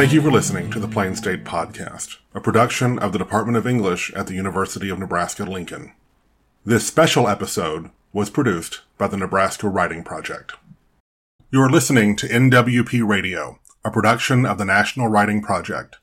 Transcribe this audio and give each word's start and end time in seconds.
Thank 0.00 0.14
you 0.14 0.22
for 0.22 0.30
listening 0.30 0.70
to 0.70 0.80
the 0.80 0.88
Plain 0.88 1.14
State 1.14 1.44
Podcast, 1.44 2.16
a 2.34 2.40
production 2.40 2.98
of 2.98 3.12
the 3.12 3.18
Department 3.18 3.58
of 3.58 3.66
English 3.66 4.10
at 4.14 4.26
the 4.26 4.34
University 4.34 4.88
of 4.88 4.98
Nebraska 4.98 5.44
Lincoln. 5.44 5.92
This 6.64 6.86
special 6.86 7.28
episode 7.28 7.90
was 8.10 8.30
produced 8.30 8.80
by 8.96 9.08
the 9.08 9.18
Nebraska 9.18 9.68
Writing 9.68 10.02
Project. 10.02 10.54
You 11.50 11.60
are 11.60 11.68
listening 11.68 12.16
to 12.16 12.28
NWP 12.28 13.06
Radio, 13.06 13.58
a 13.84 13.90
production 13.90 14.46
of 14.46 14.56
the 14.56 14.64
National 14.64 15.08
Writing 15.08 15.42
Project. 15.42 15.98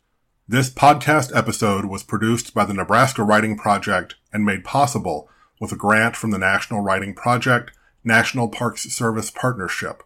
This 0.48 0.70
podcast 0.70 1.36
episode 1.36 1.86
was 1.86 2.04
produced 2.04 2.54
by 2.54 2.66
the 2.66 2.76
Nebraska 2.76 3.23
Writing 3.23 3.58
Project 3.58 4.14
and 4.32 4.45
made 4.45 4.64
possible 4.64 5.28
with 5.59 5.72
a 5.72 5.76
grant 5.76 6.16
from 6.16 6.30
the 6.30 6.38
National 6.38 6.82
Writing 6.82 7.16
Project 7.16 7.72
National 8.04 8.48
Parks 8.48 8.84
Service 8.94 9.32
Partnership, 9.32 10.04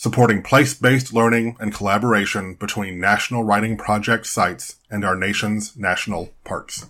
supporting 0.00 0.42
place-based 0.42 1.12
learning 1.12 1.54
and 1.60 1.74
collaboration 1.74 2.54
between 2.54 2.98
National 2.98 3.44
Writing 3.44 3.76
Project 3.76 4.26
sites 4.26 4.76
and 4.90 5.04
our 5.04 5.14
nation's 5.14 5.76
national 5.76 6.30
parks. 6.42 6.86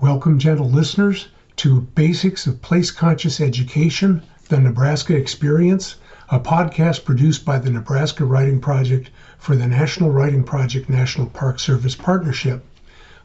Welcome, 0.00 0.38
gentle 0.38 0.70
listeners, 0.70 1.28
to 1.56 1.82
Basics 1.82 2.46
of 2.46 2.62
Place 2.62 2.90
Conscious 2.90 3.42
Education, 3.42 4.22
the 4.50 4.58
Nebraska 4.58 5.14
Experience, 5.14 5.94
a 6.28 6.40
podcast 6.40 7.04
produced 7.04 7.44
by 7.44 7.56
the 7.60 7.70
Nebraska 7.70 8.24
Writing 8.24 8.58
Project 8.58 9.08
for 9.38 9.54
the 9.54 9.68
National 9.68 10.10
Writing 10.10 10.42
Project 10.42 10.90
National 10.90 11.28
Park 11.28 11.60
Service 11.60 11.94
Partnership. 11.94 12.64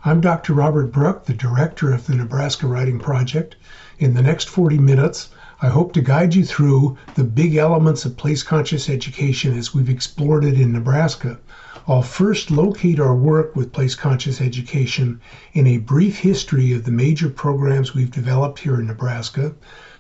I'm 0.06 0.22
Dr. 0.22 0.54
Robert 0.54 0.92
Brooke, 0.92 1.26
the 1.26 1.34
director 1.34 1.92
of 1.92 2.06
the 2.06 2.14
Nebraska 2.14 2.68
Writing 2.68 3.00
Project. 3.00 3.56
In 3.98 4.14
the 4.14 4.22
next 4.22 4.50
40 4.50 4.78
minutes, 4.78 5.30
I 5.64 5.70
hope 5.70 5.94
to 5.94 6.02
guide 6.02 6.36
you 6.36 6.46
through 6.46 6.96
the 7.16 7.24
big 7.24 7.56
elements 7.56 8.06
of 8.06 8.18
place 8.18 8.44
conscious 8.44 8.88
education 8.88 9.58
as 9.58 9.74
we've 9.74 9.90
explored 9.90 10.46
it 10.46 10.60
in 10.62 10.74
Nebraska. 10.74 11.40
I'll 11.88 12.04
first 12.04 12.52
locate 12.52 13.00
our 13.00 13.16
work 13.16 13.56
with 13.56 13.74
place 13.74 13.96
conscious 13.96 14.40
education 14.40 15.20
in 15.54 15.66
a 15.66 15.80
brief 15.80 16.20
history 16.20 16.72
of 16.74 16.84
the 16.84 16.92
major 16.92 17.32
programs 17.32 17.96
we've 17.96 18.12
developed 18.12 18.60
here 18.60 18.80
in 18.80 18.86
Nebraska. 18.86 19.56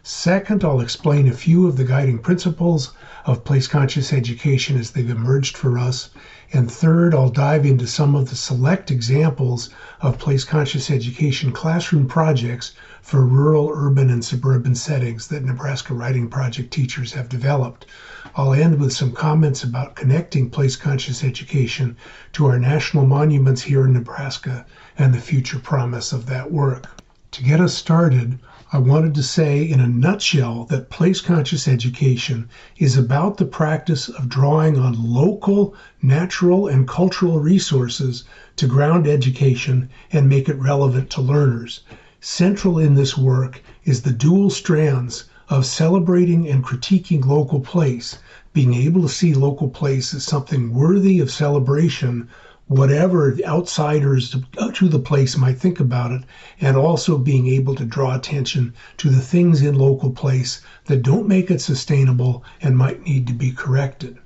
Second, 0.07 0.63
I'll 0.63 0.81
explain 0.81 1.27
a 1.27 1.33
few 1.33 1.65
of 1.65 1.77
the 1.77 1.83
guiding 1.83 2.19
principles 2.19 2.91
of 3.25 3.43
place 3.43 3.65
conscious 3.65 4.13
education 4.13 4.77
as 4.77 4.91
they've 4.91 5.09
emerged 5.09 5.57
for 5.57 5.79
us. 5.79 6.11
And 6.53 6.69
third, 6.69 7.15
I'll 7.15 7.31
dive 7.31 7.65
into 7.65 7.87
some 7.87 8.13
of 8.13 8.29
the 8.29 8.35
select 8.35 8.91
examples 8.91 9.69
of 10.01 10.19
place 10.19 10.43
conscious 10.43 10.91
education 10.91 11.51
classroom 11.51 12.05
projects 12.05 12.73
for 13.01 13.25
rural, 13.25 13.71
urban, 13.73 14.11
and 14.11 14.23
suburban 14.23 14.75
settings 14.75 15.25
that 15.29 15.43
Nebraska 15.43 15.95
Writing 15.95 16.27
Project 16.27 16.71
teachers 16.71 17.13
have 17.13 17.27
developed. 17.27 17.87
I'll 18.35 18.53
end 18.53 18.79
with 18.79 18.93
some 18.93 19.11
comments 19.11 19.63
about 19.63 19.95
connecting 19.95 20.51
place 20.51 20.75
conscious 20.75 21.23
education 21.23 21.97
to 22.33 22.45
our 22.45 22.59
national 22.59 23.07
monuments 23.07 23.63
here 23.63 23.85
in 23.85 23.93
Nebraska 23.93 24.67
and 24.99 25.15
the 25.15 25.19
future 25.19 25.57
promise 25.57 26.13
of 26.13 26.27
that 26.27 26.51
work. 26.51 26.85
To 27.31 27.43
get 27.43 27.59
us 27.59 27.73
started, 27.73 28.37
I 28.73 28.79
wanted 28.79 29.13
to 29.13 29.21
say 29.21 29.61
in 29.61 29.79
a 29.79 29.85
nutshell 29.87 30.65
that 30.71 30.89
place 30.89 31.21
conscious 31.21 31.67
education 31.67 32.49
is 32.79 32.97
about 32.97 33.37
the 33.37 33.45
practice 33.45 34.09
of 34.09 34.27
drawing 34.27 34.75
on 34.79 35.13
local, 35.13 35.75
natural, 36.01 36.65
and 36.65 36.87
cultural 36.87 37.39
resources 37.39 38.23
to 38.55 38.65
ground 38.65 39.05
education 39.05 39.87
and 40.11 40.27
make 40.27 40.49
it 40.49 40.57
relevant 40.59 41.11
to 41.11 41.21
learners. 41.21 41.81
Central 42.19 42.79
in 42.79 42.95
this 42.95 43.15
work 43.15 43.61
is 43.83 44.01
the 44.01 44.11
dual 44.11 44.49
strands 44.49 45.25
of 45.47 45.63
celebrating 45.63 46.49
and 46.49 46.63
critiquing 46.63 47.23
local 47.23 47.59
place 47.59 48.17
being 48.51 48.73
able 48.73 49.03
to 49.03 49.09
see 49.09 49.35
local 49.35 49.69
place 49.69 50.11
as 50.11 50.23
something 50.23 50.73
worthy 50.73 51.19
of 51.19 51.29
celebration, 51.29 52.27
whatever 52.67 53.37
outsiders 53.45 54.31
to, 54.31 54.71
to 54.71 54.89
the 54.89 54.97
place 54.97 55.37
might 55.37 55.59
think 55.59 55.79
about 55.79 56.11
it, 56.11 56.23
and 56.59 56.75
also 56.75 57.15
being 57.15 57.47
able 57.47 57.75
to 57.75 57.85
draw 57.85 58.15
attention 58.15 58.73
to 58.97 59.09
the 59.09 59.21
things 59.21 59.61
in 59.61 59.75
local 59.75 60.09
place 60.09 60.61
that 60.85 61.03
don't 61.03 61.27
make 61.27 61.51
it 61.51 61.61
sustainable 61.61 62.43
and 62.61 62.75
might 62.75 63.05
need 63.05 63.27
to 63.27 63.33
be 63.33 63.51
corrected. 63.51 64.17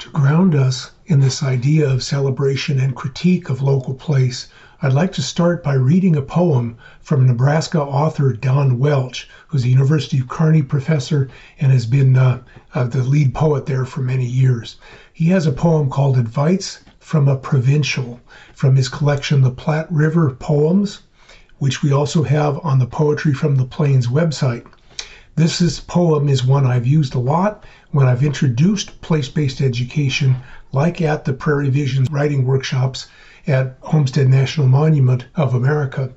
To 0.00 0.10
ground 0.10 0.54
us 0.54 0.90
in 1.06 1.20
this 1.20 1.42
idea 1.42 1.88
of 1.88 2.02
celebration 2.02 2.78
and 2.78 2.94
critique 2.94 3.48
of 3.48 3.62
local 3.62 3.94
place, 3.94 4.48
I'd 4.82 4.92
like 4.92 5.12
to 5.12 5.22
start 5.22 5.62
by 5.62 5.74
reading 5.74 6.16
a 6.16 6.22
poem 6.22 6.76
from 7.00 7.26
Nebraska 7.26 7.80
author 7.80 8.32
Don 8.32 8.78
Welch, 8.78 9.28
who's 9.48 9.64
a 9.64 9.68
University 9.68 10.18
of 10.18 10.28
Kearney 10.28 10.62
professor 10.62 11.28
and 11.58 11.72
has 11.72 11.86
been 11.86 12.16
uh, 12.16 12.40
uh, 12.74 12.84
the 12.84 13.02
lead 13.02 13.34
poet 13.34 13.66
there 13.66 13.84
for 13.84 14.00
many 14.00 14.26
years. 14.26 14.76
He 15.12 15.26
has 15.26 15.46
a 15.46 15.52
poem 15.52 15.90
called 15.90 16.18
Advice 16.18 16.80
from 17.10 17.26
a 17.26 17.34
Provincial 17.34 18.20
from 18.54 18.76
his 18.76 18.88
collection, 18.88 19.40
The 19.40 19.50
Platte 19.50 19.90
River 19.90 20.30
Poems, 20.30 21.00
which 21.58 21.82
we 21.82 21.90
also 21.90 22.22
have 22.22 22.60
on 22.62 22.78
the 22.78 22.86
Poetry 22.86 23.34
from 23.34 23.56
the 23.56 23.64
Plains 23.64 24.06
website. 24.06 24.64
This 25.34 25.60
is, 25.60 25.80
poem 25.80 26.28
is 26.28 26.44
one 26.44 26.66
I've 26.68 26.86
used 26.86 27.16
a 27.16 27.18
lot 27.18 27.64
when 27.90 28.06
I've 28.06 28.22
introduced 28.22 29.00
place 29.00 29.28
based 29.28 29.60
education, 29.60 30.36
like 30.70 31.00
at 31.00 31.24
the 31.24 31.32
Prairie 31.32 31.68
Vision 31.68 32.06
writing 32.12 32.44
workshops 32.44 33.08
at 33.44 33.76
Homestead 33.80 34.28
National 34.28 34.68
Monument 34.68 35.24
of 35.34 35.52
America. 35.52 36.12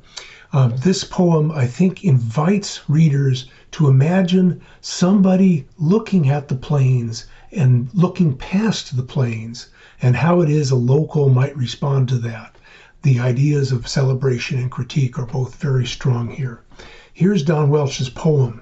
Uh, 0.52 0.68
this 0.68 1.04
poem, 1.04 1.52
I 1.52 1.66
think, 1.66 2.04
invites 2.04 2.88
readers 2.88 3.48
to 3.72 3.88
imagine 3.88 4.62
somebody 4.80 5.66
looking 5.80 6.30
at 6.30 6.50
the 6.50 6.56
plains 6.56 7.25
and 7.52 7.90
looking 7.96 8.38
past 8.38 8.96
the 8.96 9.02
plains 9.02 9.70
and 10.03 10.18
how 10.18 10.41
it 10.41 10.50
is 10.50 10.69
a 10.69 10.75
local 10.75 11.30
might 11.30 11.58
respond 11.58 12.08
to 12.09 12.18
that. 12.19 12.56
The 13.02 13.19
ideas 13.19 13.72
of 13.72 13.88
celebration 13.88 14.59
and 14.59 14.69
critique 14.69 15.18
are 15.18 15.25
both 15.25 15.56
very 15.56 15.88
strong 15.88 16.30
here. 16.30 16.62
Here's 17.12 17.41
Don 17.41 17.69
Welch's 17.69 18.09
poem 18.09 18.62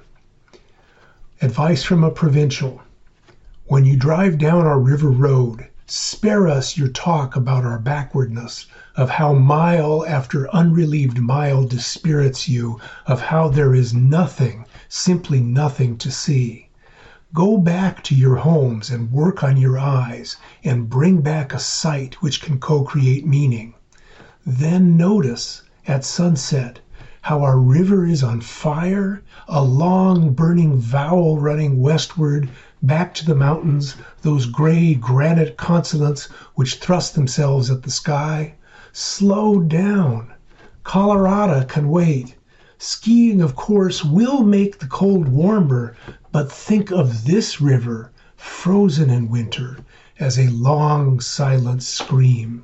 Advice 1.41 1.83
from 1.83 2.03
a 2.03 2.11
Provincial. 2.11 2.81
When 3.65 3.83
you 3.83 3.97
drive 3.97 4.37
down 4.37 4.65
our 4.65 4.79
river 4.79 5.09
road, 5.09 5.67
Spare 5.93 6.47
us 6.47 6.77
your 6.77 6.87
talk 6.87 7.35
about 7.35 7.65
our 7.65 7.77
backwardness, 7.77 8.65
of 8.95 9.09
how 9.09 9.33
mile 9.33 10.05
after 10.07 10.49
unrelieved 10.55 11.19
mile 11.19 11.65
dispirits 11.65 12.47
you, 12.47 12.79
of 13.07 13.19
how 13.19 13.49
there 13.49 13.75
is 13.75 13.93
nothing, 13.93 14.63
simply 14.87 15.41
nothing 15.41 15.97
to 15.97 16.09
see. 16.09 16.69
Go 17.33 17.57
back 17.57 18.03
to 18.03 18.13
your 18.13 18.35
homes 18.35 18.89
and 18.89 19.09
work 19.09 19.41
on 19.41 19.55
your 19.55 19.79
eyes, 19.79 20.35
and 20.65 20.89
bring 20.89 21.21
back 21.21 21.53
a 21.53 21.59
sight 21.59 22.15
which 22.15 22.41
can 22.41 22.59
co 22.59 22.83
create 22.83 23.25
meaning. 23.25 23.73
Then 24.45 24.97
notice, 24.97 25.61
at 25.87 26.03
sunset, 26.03 26.81
how 27.21 27.41
our 27.41 27.57
river 27.57 28.05
is 28.05 28.21
on 28.21 28.41
fire, 28.41 29.21
a 29.47 29.63
long 29.63 30.33
burning 30.33 30.77
vowel 30.77 31.39
running 31.39 31.79
westward 31.79 32.49
back 32.83 33.13
to 33.13 33.25
the 33.25 33.33
mountains, 33.33 33.95
those 34.23 34.45
gray 34.45 34.93
granite 34.93 35.55
consonants 35.55 36.25
which 36.55 36.79
thrust 36.79 37.15
themselves 37.15 37.71
at 37.71 37.83
the 37.83 37.91
sky. 37.91 38.55
Slow 38.91 39.61
down. 39.61 40.33
Colorado 40.83 41.63
can 41.63 41.87
wait. 41.87 42.35
Skiing, 42.83 43.41
of 43.43 43.55
course, 43.55 44.03
will 44.03 44.41
make 44.43 44.79
the 44.79 44.87
cold 44.87 45.27
warmer, 45.27 45.95
but 46.31 46.51
think 46.51 46.89
of 46.89 47.25
this 47.25 47.61
river, 47.61 48.09
frozen 48.35 49.11
in 49.11 49.29
winter, 49.29 49.77
as 50.19 50.39
a 50.39 50.47
long, 50.49 51.19
silent 51.19 51.83
scream. 51.83 52.63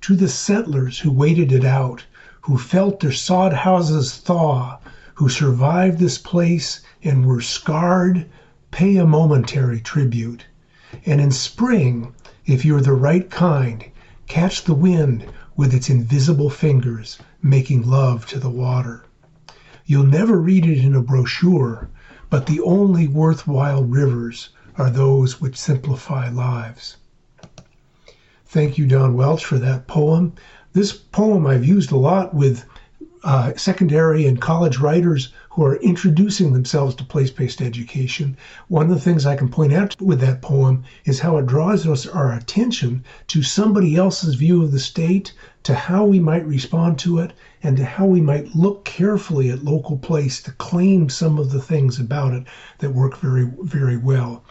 To 0.00 0.16
the 0.16 0.26
settlers 0.26 0.98
who 0.98 1.12
waited 1.12 1.52
it 1.52 1.64
out, 1.64 2.04
who 2.40 2.58
felt 2.58 2.98
their 2.98 3.12
sod 3.12 3.52
houses 3.52 4.16
thaw, 4.16 4.78
who 5.14 5.28
survived 5.28 6.00
this 6.00 6.18
place 6.18 6.80
and 7.04 7.24
were 7.24 7.40
scarred, 7.40 8.26
pay 8.72 8.96
a 8.96 9.06
momentary 9.06 9.78
tribute. 9.80 10.46
And 11.06 11.20
in 11.20 11.30
spring, 11.30 12.12
if 12.44 12.64
you're 12.64 12.80
the 12.80 12.92
right 12.92 13.30
kind, 13.30 13.84
catch 14.26 14.64
the 14.64 14.74
wind 14.74 15.26
with 15.54 15.72
its 15.72 15.88
invisible 15.88 16.50
fingers 16.50 17.20
making 17.40 17.88
love 17.88 18.26
to 18.26 18.40
the 18.40 18.50
water. 18.50 19.04
You'll 19.90 20.04
never 20.04 20.38
read 20.38 20.66
it 20.66 20.84
in 20.84 20.94
a 20.94 21.00
brochure, 21.00 21.88
but 22.28 22.44
the 22.44 22.60
only 22.60 23.08
worthwhile 23.08 23.82
rivers 23.82 24.50
are 24.76 24.90
those 24.90 25.40
which 25.40 25.56
simplify 25.56 26.28
lives. 26.28 26.98
Thank 28.44 28.76
you, 28.76 28.86
Don 28.86 29.14
Welch, 29.14 29.46
for 29.46 29.58
that 29.58 29.86
poem. 29.86 30.34
This 30.74 30.92
poem 30.92 31.46
I've 31.46 31.64
used 31.64 31.90
a 31.90 31.96
lot 31.96 32.34
with 32.34 32.66
uh, 33.24 33.52
secondary 33.56 34.26
and 34.26 34.40
college 34.40 34.78
writers 34.78 35.32
who 35.50 35.64
are 35.64 35.76
introducing 35.76 36.52
themselves 36.52 36.94
to 36.94 37.04
place 37.04 37.30
based 37.30 37.60
education. 37.60 38.36
One 38.68 38.90
of 38.90 38.94
the 38.94 39.00
things 39.00 39.26
I 39.26 39.36
can 39.36 39.48
point 39.48 39.72
out 39.72 40.00
with 40.00 40.20
that 40.20 40.40
poem 40.40 40.84
is 41.04 41.18
how 41.20 41.36
it 41.38 41.46
draws 41.46 41.86
us 41.86 42.06
our 42.06 42.32
attention 42.32 43.02
to 43.26 43.42
somebody 43.42 43.96
else's 43.96 44.36
view 44.36 44.62
of 44.62 44.72
the 44.72 44.78
state, 44.78 45.32
to 45.64 45.74
how 45.74 46.04
we 46.04 46.20
might 46.20 46.46
respond 46.46 46.98
to 47.00 47.18
it, 47.18 47.32
and 47.62 47.76
to 47.76 47.84
how 47.84 48.06
we 48.06 48.20
might 48.20 48.54
look 48.54 48.84
carefully 48.84 49.50
at 49.50 49.64
local 49.64 49.98
place 49.98 50.40
to 50.42 50.52
claim 50.52 51.08
some 51.08 51.38
of 51.38 51.50
the 51.50 51.60
things 51.60 51.98
about 51.98 52.32
it 52.34 52.44
that 52.78 52.94
work 52.94 53.18
very, 53.18 53.50
very 53.62 53.96
well. 53.96 54.44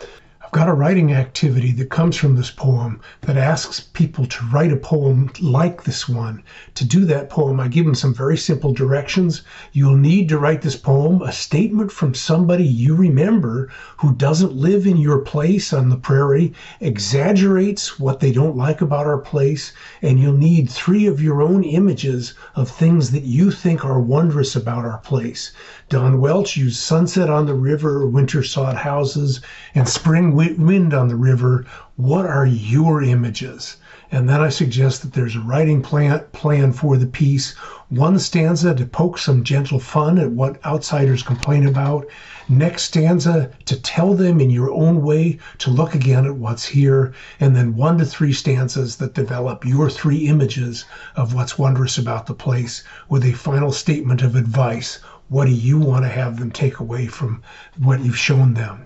I've 0.48 0.54
got 0.54 0.70
a 0.70 0.74
writing 0.74 1.12
activity 1.12 1.74
that 1.74 1.90
comes 1.90 2.16
from 2.16 2.38
this 2.38 2.52
poem 2.52 3.02
that 3.20 3.36
asks 3.36 3.82
people 3.82 4.26
to 4.28 4.46
write 4.46 4.72
a 4.72 4.78
poem 4.78 5.30
like 5.42 5.84
this 5.84 6.08
one. 6.08 6.42
To 6.76 6.86
do 6.86 7.04
that 7.04 7.30
poem, 7.30 7.60
I 7.60 7.68
give 7.68 7.84
them 7.84 7.96
some 7.96 8.14
very 8.14 8.38
simple 8.38 8.72
directions. 8.72 9.42
You'll 9.74 9.98
need 9.98 10.30
to 10.30 10.40
write 10.40 10.62
this 10.62 10.78
poem 10.78 11.22
a 11.22 11.34
statement 11.34 11.92
from 11.92 12.14
somebody 12.14 12.64
you 12.64 12.96
remember 12.96 13.70
who 13.98 14.16
doesn't 14.16 14.56
live 14.56 14.88
in 14.88 14.96
your 14.96 15.20
place 15.20 15.74
on 15.74 15.90
the 15.90 15.98
prairie, 15.98 16.54
exaggerates 16.80 18.00
what 18.00 18.22
they 18.22 18.32
don't 18.32 18.56
like 18.56 18.80
about 18.80 19.06
our 19.06 19.18
place, 19.18 19.74
and 20.02 20.18
you'll 20.18 20.38
need 20.38 20.70
three 20.70 21.08
of 21.08 21.22
your 21.22 21.42
own 21.42 21.66
images 21.66 22.36
of 22.56 22.70
things 22.70 23.12
that 23.12 23.24
you 23.24 23.52
think 23.52 23.84
are 23.84 24.00
wondrous 24.00 24.56
about 24.56 24.86
our 24.86 25.00
place. 25.00 25.52
Don 25.90 26.22
Welch 26.22 26.56
used 26.56 26.80
sunset 26.80 27.30
on 27.30 27.48
the 27.48 27.54
river, 27.54 28.08
winter 28.08 28.44
sod 28.44 28.78
houses, 28.78 29.42
and 29.76 29.90
spring 29.90 30.37
wind 30.38 30.94
on 30.94 31.08
the 31.08 31.16
river. 31.16 31.66
What 31.96 32.26
are 32.28 32.46
your 32.46 33.02
images? 33.02 33.78
And 34.10 34.30
then 34.30 34.40
I 34.40 34.48
suggest 34.48 35.02
that 35.02 35.12
there's 35.12 35.36
a 35.36 35.42
writing 35.42 35.82
plan, 35.82 36.24
plan 36.32 36.72
for 36.72 36.96
the 36.96 37.08
piece. 37.08 37.56
One 37.90 38.20
stanza 38.20 38.74
to 38.74 38.86
poke 38.86 39.18
some 39.18 39.44
gentle 39.44 39.80
fun 39.80 40.18
at 40.18 40.32
what 40.32 40.66
outsiders 40.66 41.24
complain 41.24 41.68
about. 41.68 42.08
Next 42.48 42.84
stanza 42.84 43.50
to 43.66 43.76
tell 43.76 44.14
them 44.14 44.40
in 44.40 44.50
your 44.50 44.72
own 44.72 45.02
way 45.02 45.40
to 45.58 45.72
look 45.72 45.94
again 45.94 46.26
at 46.26 46.38
what's 46.38 46.66
here. 46.66 47.12
And 47.40 47.54
then 47.54 47.76
one 47.76 47.98
to 47.98 48.06
three 48.06 48.32
stanzas 48.32 48.96
that 48.98 49.14
develop 49.14 49.66
your 49.66 49.90
three 49.90 50.28
images 50.28 50.86
of 51.18 51.34
what's 51.34 51.58
wondrous 51.58 51.98
about 51.98 52.28
the 52.28 52.34
place 52.34 52.84
with 53.10 53.26
a 53.26 53.34
final 53.34 53.74
statement 53.74 54.22
of 54.22 54.36
advice. 54.36 55.00
What 55.28 55.46
do 55.48 55.52
you 55.52 55.80
want 55.80 56.06
to 56.06 56.10
have 56.10 56.40
them 56.40 56.52
take 56.52 56.80
away 56.80 57.08
from 57.08 57.42
what 57.78 58.06
you've 58.06 58.18
shown 58.18 58.54
them? 58.54 58.86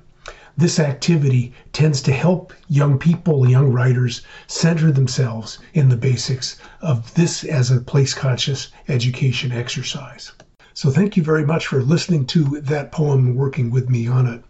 This 0.62 0.80
activity 0.80 1.52
tends 1.74 2.02
to 2.04 2.12
help 2.12 2.54
young 2.70 3.00
people, 3.00 3.50
young 3.50 3.72
writers, 3.72 4.22
center 4.46 4.92
themselves 4.92 5.58
in 5.74 5.90
the 5.90 5.98
basics 5.98 6.58
of 6.82 7.14
this 7.16 7.44
as 7.44 7.72
a 7.72 7.82
place 7.82 8.14
conscious 8.14 8.68
education 8.88 9.52
exercise. 9.52 10.32
So, 10.76 10.92
thank 10.92 11.18
you 11.18 11.24
very 11.24 11.46
much 11.46 11.66
for 11.66 11.82
listening 11.82 12.26
to 12.28 12.62
that 12.62 12.92
poem 12.92 13.28
and 13.28 13.36
working 13.36 13.72
with 13.72 13.90
me 13.90 14.08
on 14.08 14.28
it. 14.28 14.44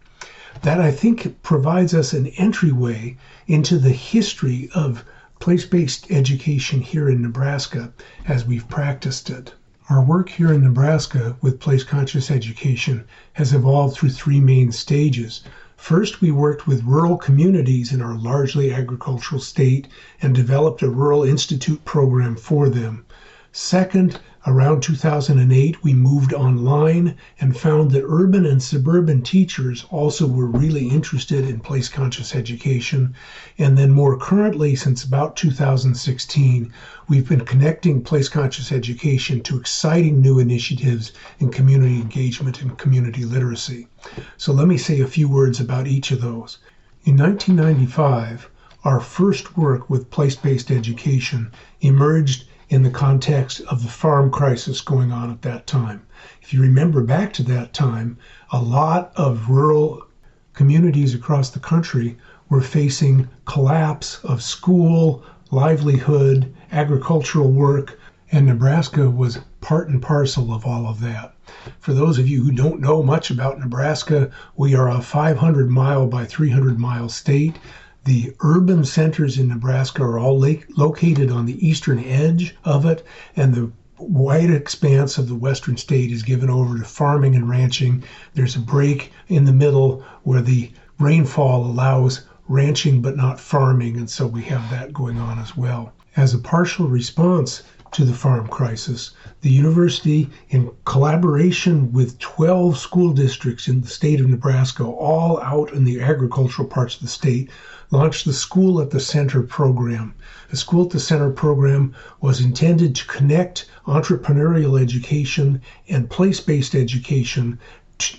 That 0.63 0.81
I 0.81 0.91
think 0.91 1.41
provides 1.43 1.93
us 1.93 2.11
an 2.11 2.27
entryway 2.37 3.15
into 3.47 3.79
the 3.79 3.93
history 3.93 4.69
of 4.75 5.05
place 5.39 5.65
based 5.65 6.11
education 6.11 6.81
here 6.81 7.09
in 7.09 7.21
Nebraska 7.21 7.93
as 8.27 8.45
we've 8.45 8.67
practiced 8.67 9.29
it. 9.29 9.53
Our 9.89 10.03
work 10.03 10.29
here 10.29 10.53
in 10.53 10.61
Nebraska 10.61 11.35
with 11.41 11.59
place 11.59 11.83
conscious 11.83 12.29
education 12.29 13.05
has 13.33 13.53
evolved 13.53 13.95
through 13.95 14.11
three 14.11 14.39
main 14.39 14.71
stages. 14.71 15.41
First, 15.81 16.21
we 16.21 16.29
worked 16.29 16.67
with 16.67 16.83
rural 16.83 17.17
communities 17.17 17.91
in 17.91 18.03
our 18.03 18.13
largely 18.13 18.71
agricultural 18.71 19.41
state 19.41 19.87
and 20.21 20.35
developed 20.35 20.83
a 20.83 20.91
Rural 20.91 21.23
Institute 21.23 21.83
program 21.85 22.35
for 22.35 22.69
them. 22.69 23.03
Second, 23.53 24.17
around 24.47 24.81
2008, 24.81 25.83
we 25.83 25.93
moved 25.93 26.33
online 26.33 27.17
and 27.37 27.57
found 27.57 27.91
that 27.91 28.05
urban 28.07 28.45
and 28.45 28.63
suburban 28.63 29.21
teachers 29.21 29.85
also 29.89 30.25
were 30.25 30.47
really 30.47 30.87
interested 30.87 31.45
in 31.45 31.59
place 31.59 31.89
conscious 31.89 32.33
education. 32.33 33.13
And 33.57 33.77
then, 33.77 33.91
more 33.91 34.17
currently, 34.17 34.73
since 34.77 35.03
about 35.03 35.35
2016, 35.35 36.71
we've 37.09 37.27
been 37.27 37.43
connecting 37.43 38.01
place 38.01 38.29
conscious 38.29 38.71
education 38.71 39.41
to 39.41 39.59
exciting 39.59 40.21
new 40.21 40.39
initiatives 40.39 41.11
in 41.39 41.51
community 41.51 41.95
engagement 41.95 42.61
and 42.61 42.77
community 42.77 43.25
literacy. 43.25 43.89
So, 44.37 44.53
let 44.53 44.69
me 44.69 44.77
say 44.77 45.01
a 45.01 45.07
few 45.07 45.27
words 45.27 45.59
about 45.59 45.87
each 45.87 46.11
of 46.11 46.21
those. 46.21 46.57
In 47.03 47.17
1995, 47.17 48.49
our 48.85 49.01
first 49.01 49.57
work 49.57 49.89
with 49.89 50.09
place 50.09 50.37
based 50.37 50.71
education 50.71 51.51
emerged 51.81 52.45
in 52.71 52.83
the 52.83 52.89
context 52.89 53.59
of 53.67 53.83
the 53.83 53.89
farm 53.89 54.31
crisis 54.31 54.79
going 54.79 55.11
on 55.11 55.29
at 55.29 55.41
that 55.41 55.67
time. 55.67 56.01
If 56.41 56.53
you 56.53 56.61
remember 56.61 57.03
back 57.03 57.33
to 57.33 57.43
that 57.43 57.73
time, 57.73 58.17
a 58.49 58.61
lot 58.61 59.11
of 59.17 59.49
rural 59.49 60.07
communities 60.53 61.13
across 61.13 61.49
the 61.49 61.59
country 61.59 62.17
were 62.47 62.61
facing 62.61 63.27
collapse 63.43 64.19
of 64.23 64.41
school, 64.41 65.21
livelihood, 65.51 66.53
agricultural 66.71 67.51
work, 67.51 67.99
and 68.31 68.45
Nebraska 68.45 69.09
was 69.09 69.39
part 69.59 69.89
and 69.89 70.01
parcel 70.01 70.53
of 70.53 70.65
all 70.65 70.87
of 70.87 71.01
that. 71.01 71.35
For 71.81 71.93
those 71.93 72.17
of 72.17 72.29
you 72.29 72.41
who 72.41 72.53
don't 72.53 72.79
know 72.79 73.03
much 73.03 73.29
about 73.29 73.59
Nebraska, 73.59 74.31
we 74.55 74.75
are 74.75 74.87
a 74.87 75.01
500 75.01 75.69
mile 75.69 76.07
by 76.07 76.23
300 76.23 76.79
mile 76.79 77.09
state. 77.09 77.57
The 78.03 78.33
urban 78.39 78.83
centers 78.83 79.37
in 79.37 79.49
Nebraska 79.49 80.01
are 80.01 80.17
all 80.17 80.39
lake, 80.39 80.65
located 80.75 81.29
on 81.29 81.45
the 81.45 81.63
eastern 81.67 81.99
edge 81.99 82.55
of 82.63 82.83
it, 82.83 83.05
and 83.35 83.53
the 83.53 83.71
wide 83.99 84.49
expanse 84.49 85.19
of 85.19 85.27
the 85.27 85.35
western 85.35 85.77
state 85.77 86.11
is 86.11 86.23
given 86.23 86.49
over 86.49 86.79
to 86.79 86.83
farming 86.83 87.35
and 87.35 87.47
ranching. 87.47 88.01
There's 88.33 88.55
a 88.55 88.59
break 88.59 89.11
in 89.27 89.45
the 89.45 89.53
middle 89.53 90.03
where 90.23 90.41
the 90.41 90.71
rainfall 90.99 91.63
allows 91.63 92.23
ranching 92.47 93.03
but 93.03 93.15
not 93.15 93.39
farming, 93.39 93.97
and 93.97 94.09
so 94.09 94.25
we 94.25 94.41
have 94.45 94.67
that 94.71 94.93
going 94.93 95.19
on 95.19 95.37
as 95.37 95.55
well. 95.55 95.93
As 96.15 96.33
a 96.33 96.39
partial 96.39 96.87
response 96.87 97.61
to 97.91 98.05
the 98.05 98.13
farm 98.13 98.47
crisis, 98.47 99.11
the 99.41 99.49
university, 99.49 100.29
in 100.49 100.71
collaboration 100.85 101.91
with 101.91 102.17
12 102.19 102.77
school 102.77 103.11
districts 103.11 103.67
in 103.67 103.81
the 103.81 103.87
state 103.87 104.19
of 104.19 104.27
Nebraska, 104.27 104.83
all 104.83 105.39
out 105.41 105.73
in 105.73 105.83
the 105.83 105.99
agricultural 105.99 106.67
parts 106.67 106.95
of 106.95 107.01
the 107.01 107.07
state, 107.07 107.49
launched 107.91 108.23
the 108.23 108.33
School 108.33 108.79
at 108.79 108.91
the 108.91 108.99
Center 108.99 109.41
program. 109.41 110.13
The 110.49 110.55
School 110.55 110.85
at 110.85 110.91
the 110.91 110.99
Center 110.99 111.29
program 111.29 111.93
was 112.21 112.39
intended 112.39 112.95
to 112.95 113.07
connect 113.07 113.69
entrepreneurial 113.85 114.81
education 114.81 115.61
and 115.89 116.09
place 116.09 116.39
based 116.39 116.73
education 116.73 117.59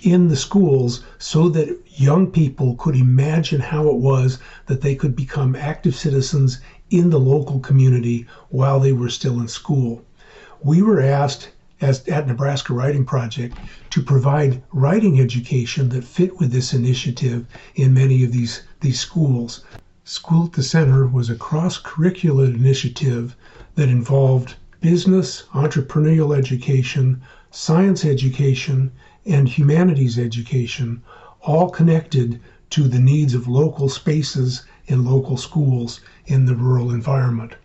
in 0.03 0.29
the 0.29 0.35
schools 0.35 1.03
so 1.17 1.49
that 1.49 1.77
young 1.87 2.31
people 2.31 2.75
could 2.75 2.95
imagine 2.95 3.59
how 3.59 3.89
it 3.89 3.97
was 3.97 4.37
that 4.67 4.81
they 4.81 4.95
could 4.95 5.15
become 5.15 5.55
active 5.55 5.95
citizens 5.95 6.61
in 6.93 7.09
the 7.09 7.19
local 7.19 7.59
community 7.59 8.23
while 8.49 8.79
they 8.79 8.91
were 8.93 9.09
still 9.09 9.39
in 9.39 9.47
school. 9.47 10.05
We 10.61 10.83
were 10.83 11.01
asked 11.01 11.49
as 11.81 12.07
at 12.07 12.27
Nebraska 12.27 12.71
Writing 12.71 13.03
Project 13.03 13.59
to 13.89 14.03
provide 14.03 14.61
writing 14.71 15.19
education 15.19 15.89
that 15.89 16.03
fit 16.03 16.39
with 16.39 16.51
this 16.51 16.71
initiative 16.71 17.47
in 17.73 17.95
many 17.95 18.23
of 18.23 18.31
these, 18.31 18.61
these 18.81 18.99
schools. 18.99 19.63
School 20.03 20.45
at 20.45 20.53
the 20.53 20.61
Center 20.61 21.07
was 21.07 21.31
a 21.31 21.35
cross 21.35 21.81
curricular 21.81 22.45
initiative 22.53 23.35
that 23.73 23.89
involved 23.89 24.53
business, 24.79 25.45
entrepreneurial 25.55 26.37
education, 26.37 27.23
science 27.49 28.05
education, 28.05 28.91
and 29.25 29.49
humanities 29.49 30.19
education, 30.19 31.01
all 31.41 31.71
connected 31.71 32.39
to 32.69 32.87
the 32.87 32.99
needs 32.99 33.33
of 33.33 33.47
local 33.47 33.89
spaces 33.89 34.61
in 34.85 35.03
local 35.03 35.37
schools 35.37 36.01
in 36.25 36.45
the 36.45 36.55
rural 36.55 36.91
environment 36.91 37.55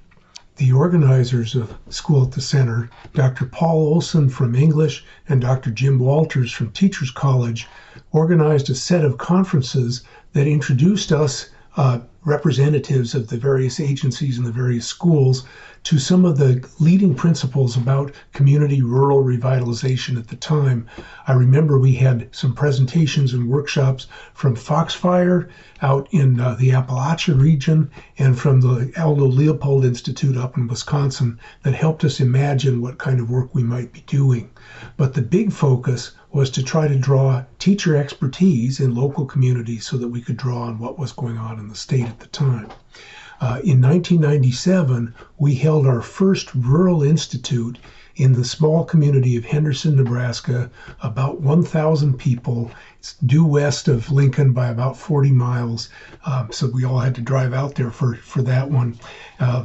the 0.58 0.72
organizers 0.72 1.54
of 1.54 1.78
School 1.88 2.24
at 2.24 2.32
the 2.32 2.40
Center, 2.40 2.90
Dr. 3.14 3.46
Paul 3.46 3.78
Olson 3.94 4.28
from 4.28 4.56
English 4.56 5.04
and 5.28 5.40
Dr. 5.40 5.70
Jim 5.70 6.00
Walters 6.00 6.50
from 6.50 6.72
Teachers 6.72 7.12
College, 7.12 7.68
organized 8.10 8.68
a 8.68 8.74
set 8.74 9.04
of 9.04 9.18
conferences 9.18 10.02
that 10.32 10.48
introduced 10.48 11.12
us, 11.12 11.50
uh, 11.76 12.00
representatives 12.24 13.14
of 13.14 13.28
the 13.28 13.36
various 13.36 13.78
agencies 13.78 14.36
and 14.36 14.44
the 14.44 14.52
various 14.52 14.84
schools, 14.84 15.44
to 15.85 15.99
some 15.99 16.25
of 16.25 16.37
the 16.38 16.68
leading 16.80 17.14
principles 17.14 17.76
about 17.76 18.12
community 18.32 18.82
rural 18.82 19.23
revitalization 19.23 20.18
at 20.18 20.28
the 20.28 20.37
time. 20.37 20.87
I 21.26 21.32
remember 21.32 21.78
we 21.78 21.94
had 21.94 22.28
some 22.32 22.54
presentations 22.54 23.32
and 23.32 23.49
workshops 23.49 24.06
from 24.35 24.56
Foxfire 24.56 25.49
out 25.80 26.08
in 26.11 26.40
uh, 26.40 26.54
the 26.54 26.70
Appalachia 26.70 27.40
region 27.40 27.90
and 28.18 28.38
from 28.38 28.61
the 28.61 28.92
Aldo 28.97 29.26
Leopold 29.26 29.85
Institute 29.85 30.37
up 30.37 30.56
in 30.56 30.66
Wisconsin 30.66 31.38
that 31.62 31.75
helped 31.75 32.04
us 32.04 32.20
imagine 32.20 32.80
what 32.80 32.99
kind 32.99 33.20
of 33.20 33.30
work 33.30 33.54
we 33.54 33.62
might 33.62 33.92
be 33.92 34.00
doing. 34.06 34.50
But 34.97 35.14
the 35.14 35.23
big 35.23 35.52
focus 35.52 36.12
was 36.30 36.50
to 36.50 36.62
try 36.62 36.88
to 36.88 36.99
draw 36.99 37.44
teacher 37.58 37.97
expertise 37.97 38.80
in 38.80 38.94
local 38.94 39.25
communities 39.25 39.87
so 39.87 39.97
that 39.97 40.08
we 40.08 40.20
could 40.20 40.37
draw 40.37 40.62
on 40.62 40.78
what 40.78 40.99
was 40.99 41.12
going 41.12 41.38
on 41.38 41.58
in 41.58 41.68
the 41.68 41.75
state 41.75 42.06
at 42.06 42.20
the 42.20 42.26
time. 42.26 42.68
Uh, 43.40 43.61
in 43.62 43.80
1997, 43.80 45.14
we 45.38 45.54
held 45.54 45.87
our 45.87 46.02
first 46.02 46.54
rural 46.54 47.02
institute 47.02 47.78
in 48.16 48.33
the 48.33 48.45
small 48.45 48.85
community 48.85 49.37
of 49.37 49.45
Henderson, 49.45 49.95
Nebraska, 49.95 50.68
about 51.02 51.40
1,000 51.40 52.18
people. 52.18 52.71
It's 52.99 53.14
due 53.25 53.45
west 53.45 53.87
of 53.87 54.11
Lincoln 54.11 54.52
by 54.52 54.68
about 54.68 54.97
40 54.97 55.30
miles. 55.30 55.88
Um, 56.26 56.49
so 56.50 56.66
we 56.66 56.85
all 56.85 56.99
had 56.99 57.14
to 57.14 57.21
drive 57.21 57.52
out 57.54 57.76
there 57.76 57.92
for, 57.92 58.16
for 58.16 58.42
that 58.42 58.71
one. 58.71 58.99
Uh, 59.38 59.64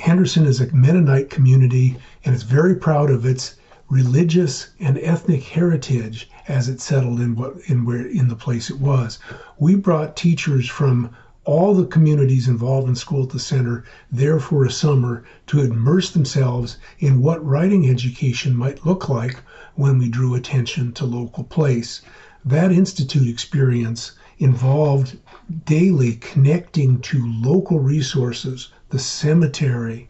Henderson 0.00 0.46
is 0.46 0.60
a 0.60 0.74
Mennonite 0.74 1.28
community 1.28 1.96
and 2.24 2.34
it's 2.34 2.44
very 2.44 2.74
proud 2.74 3.10
of 3.10 3.26
its 3.26 3.56
religious 3.90 4.68
and 4.78 4.96
ethnic 4.98 5.42
heritage 5.42 6.30
as 6.48 6.68
it 6.68 6.80
settled 6.80 7.20
in 7.20 7.34
what 7.34 7.56
in 7.66 7.84
where 7.84 8.06
in 8.06 8.28
the 8.28 8.36
place 8.36 8.70
it 8.70 8.78
was. 8.78 9.18
We 9.58 9.74
brought 9.74 10.16
teachers 10.16 10.68
from 10.68 11.10
all 11.50 11.74
the 11.74 11.84
communities 11.84 12.46
involved 12.46 12.86
in 12.86 12.94
School 12.94 13.24
at 13.24 13.30
the 13.30 13.40
Center 13.40 13.82
there 14.12 14.38
for 14.38 14.64
a 14.64 14.70
summer 14.70 15.24
to 15.48 15.58
immerse 15.58 16.12
themselves 16.12 16.76
in 17.00 17.20
what 17.20 17.44
writing 17.44 17.88
education 17.90 18.54
might 18.54 18.86
look 18.86 19.08
like 19.08 19.42
when 19.74 19.98
we 19.98 20.08
drew 20.08 20.36
attention 20.36 20.92
to 20.92 21.04
local 21.04 21.42
place. 21.42 22.02
That 22.44 22.70
Institute 22.70 23.26
experience 23.28 24.12
involved 24.38 25.18
daily 25.64 26.14
connecting 26.14 27.00
to 27.00 27.26
local 27.42 27.80
resources, 27.80 28.68
the 28.90 29.00
cemetery, 29.00 30.08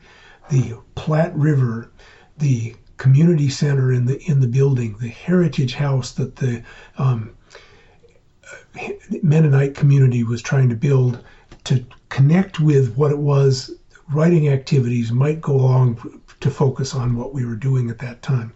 the 0.51 0.75
Platte 0.95 1.35
River, 1.35 1.91
the 2.37 2.75
community 2.99 3.49
center 3.49 3.91
in 3.91 4.05
the 4.05 4.21
in 4.31 4.41
the 4.41 4.47
building, 4.47 4.99
the 5.01 5.09
heritage 5.09 5.73
house 5.73 6.13
that 6.13 6.37
the 6.37 6.63
um, 6.99 7.31
Mennonite 9.23 9.75
community 9.77 10.25
was 10.25 10.43
trying 10.43 10.69
to 10.71 10.75
build 10.75 11.23
to 11.65 11.85
connect 12.09 12.59
with 12.59 12.97
what 12.97 13.13
it 13.13 13.19
was 13.19 13.71
writing 14.13 14.49
activities 14.49 15.13
might 15.13 15.41
go 15.41 15.55
along 15.55 16.21
to 16.41 16.51
focus 16.51 16.95
on 16.95 17.15
what 17.15 17.33
we 17.33 17.45
were 17.45 17.55
doing 17.55 17.91
at 17.91 17.99
that 17.99 18.23
time. 18.23 18.53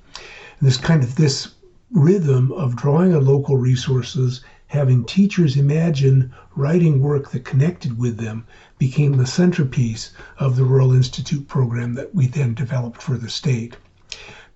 And 0.58 0.66
this 0.66 0.76
kind 0.76 1.04
of 1.04 1.14
this 1.14 1.54
rhythm 1.92 2.50
of 2.50 2.74
drawing 2.74 3.14
on 3.14 3.24
local 3.24 3.56
resources, 3.56 4.40
having 4.66 5.04
teachers 5.04 5.56
imagine 5.56 6.32
writing 6.56 7.00
work 7.00 7.30
that 7.30 7.44
connected 7.44 7.96
with 7.96 8.16
them 8.16 8.44
became 8.78 9.12
the 9.12 9.26
centerpiece 9.26 10.10
of 10.38 10.56
the 10.56 10.64
Rural 10.64 10.92
Institute 10.92 11.46
program 11.46 11.94
that 11.94 12.12
we 12.14 12.26
then 12.26 12.54
developed 12.54 13.00
for 13.00 13.16
the 13.16 13.30
state. 13.30 13.76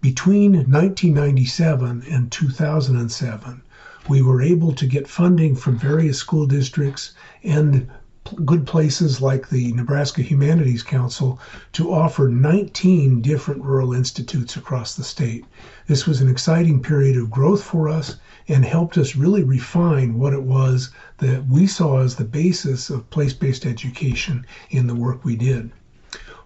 Between 0.01 0.53
1997 0.53 2.03
and 2.11 2.33
2007, 2.33 3.63
we 4.09 4.23
were 4.23 4.41
able 4.41 4.73
to 4.73 4.87
get 4.87 5.07
funding 5.07 5.55
from 5.55 5.77
various 5.77 6.17
school 6.17 6.47
districts 6.47 7.13
and 7.45 7.91
good 8.45 8.67
places 8.67 9.21
like 9.21 9.49
the 9.49 9.73
Nebraska 9.73 10.23
Humanities 10.23 10.83
Council 10.83 11.39
to 11.73 11.93
offer 11.93 12.29
19 12.29 13.21
different 13.21 13.63
rural 13.63 13.93
institutes 13.93 14.57
across 14.57 14.95
the 14.95 15.05
state. 15.05 15.45
This 15.87 16.07
was 16.07 16.21
an 16.21 16.29
exciting 16.29 16.83
period 16.83 17.17
of 17.17 17.31
growth 17.31 17.63
for 17.63 17.89
us 17.89 18.17
and 18.49 18.65
helped 18.65 18.99
us 18.99 19.17
really 19.17 19.45
refine 19.45 20.19
what 20.19 20.33
it 20.33 20.43
was 20.43 20.91
that 21.19 21.47
we 21.47 21.67
saw 21.67 22.01
as 22.01 22.17
the 22.17 22.25
basis 22.25 22.91
of 22.91 23.09
place 23.11 23.33
based 23.33 23.67
education 23.67 24.45
in 24.71 24.87
the 24.87 24.95
work 24.95 25.25
we 25.25 25.37
did. 25.37 25.71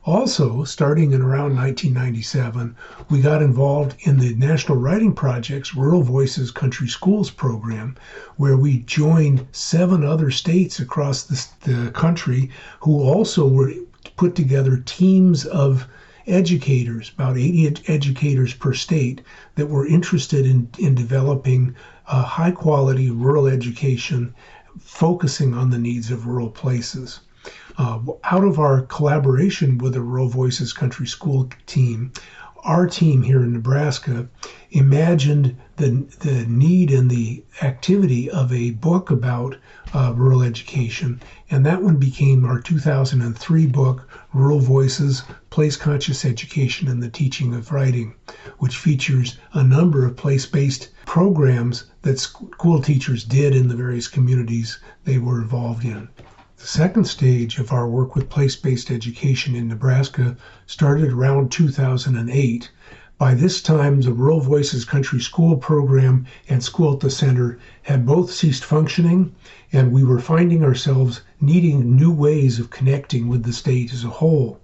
Also, 0.05 0.65
starting 0.65 1.13
in 1.13 1.23
around 1.23 1.55
1997, 1.55 2.75
we 3.09 3.21
got 3.21 3.41
involved 3.41 3.95
in 4.01 4.19
the 4.19 4.35
National 4.35 4.77
Writing 4.77 5.15
Project's 5.15 5.77
Rural 5.77 6.03
Voices 6.03 6.51
Country 6.51 6.89
Schools 6.89 7.31
program, 7.31 7.95
where 8.35 8.57
we 8.57 8.79
joined 8.79 9.47
seven 9.53 10.03
other 10.05 10.29
states 10.29 10.81
across 10.81 11.23
the, 11.23 11.47
the 11.71 11.91
country 11.93 12.51
who 12.81 13.01
also 13.01 13.47
were 13.47 13.73
put 14.17 14.35
together 14.35 14.77
teams 14.79 15.45
of 15.45 15.87
educators, 16.27 17.13
about 17.15 17.39
80 17.39 17.67
ed- 17.69 17.81
educators 17.87 18.55
per 18.55 18.75
state, 18.75 19.23
that 19.55 19.69
were 19.69 19.87
interested 19.87 20.45
in, 20.45 20.69
in 20.81 20.97
developing 20.97 21.77
a 22.09 22.23
high 22.23 22.51
quality 22.51 23.09
rural 23.09 23.47
education 23.47 24.35
focusing 24.81 25.55
on 25.55 25.71
the 25.71 25.79
needs 25.79 26.11
of 26.11 26.27
rural 26.27 26.51
places. 26.51 27.21
Uh, 27.79 28.01
out 28.25 28.45
of 28.45 28.59
our 28.59 28.83
collaboration 28.83 29.79
with 29.79 29.95
the 29.95 30.01
Rural 30.01 30.29
Voices 30.29 30.73
Country 30.73 31.07
School 31.07 31.49
team, 31.67 32.13
our 32.65 32.87
team 32.87 33.23
here 33.23 33.43
in 33.43 33.53
Nebraska 33.53 34.29
imagined 34.71 35.57
the, 35.77 36.07
the 36.21 36.47
need 36.47 36.93
and 36.93 37.11
the 37.11 37.43
activity 37.61 38.31
of 38.31 38.53
a 38.53 38.71
book 38.71 39.11
about 39.11 39.57
uh, 39.93 40.13
rural 40.15 40.43
education. 40.43 41.21
And 41.51 41.67
that 41.67 41.83
one 41.83 41.97
became 41.97 42.45
our 42.45 42.61
2003 42.61 43.67
book, 43.67 44.09
Rural 44.33 44.61
Voices 44.61 45.23
Place 45.51 45.77
Conscious 45.77 46.25
Education 46.25 46.87
and 46.89 47.03
the 47.03 47.11
Teaching 47.11 47.53
of 47.53 47.73
Writing, 47.73 48.15
which 48.59 48.77
features 48.77 49.39
a 49.55 49.65
number 49.65 50.07
of 50.07 50.17
place 50.17 50.47
based 50.47 50.91
programs 51.05 51.85
that 52.03 52.21
school 52.21 52.81
teachers 52.81 53.25
did 53.25 53.57
in 53.57 53.69
the 53.69 53.77
various 53.77 54.07
communities 54.07 54.79
they 55.05 55.19
were 55.19 55.43
involved 55.43 55.85
in. 55.85 56.09
The 56.63 56.69
second 56.69 57.09
stage 57.09 57.59
of 57.59 57.73
our 57.73 57.89
work 57.89 58.15
with 58.15 58.31
place 58.31 58.55
based 58.55 58.89
education 58.89 59.57
in 59.57 59.67
Nebraska 59.67 60.37
started 60.65 61.11
around 61.11 61.51
2008. 61.51 62.71
By 63.19 63.35
this 63.35 63.61
time, 63.61 64.01
the 64.01 64.13
Rural 64.13 64.39
Voices 64.39 64.85
Country 64.85 65.19
School 65.21 65.57
program 65.57 66.25
and 66.49 66.63
School 66.63 66.93
at 66.93 67.01
the 67.01 67.11
Center 67.11 67.59
had 67.83 68.07
both 68.07 68.31
ceased 68.33 68.65
functioning, 68.65 69.35
and 69.73 69.91
we 69.91 70.05
were 70.05 70.21
finding 70.21 70.63
ourselves 70.63 71.23
needing 71.41 71.97
new 71.97 72.13
ways 72.13 72.61
of 72.61 72.71
connecting 72.71 73.27
with 73.27 73.43
the 73.43 73.53
state 73.53 73.93
as 73.93 74.05
a 74.05 74.09
whole. 74.23 74.61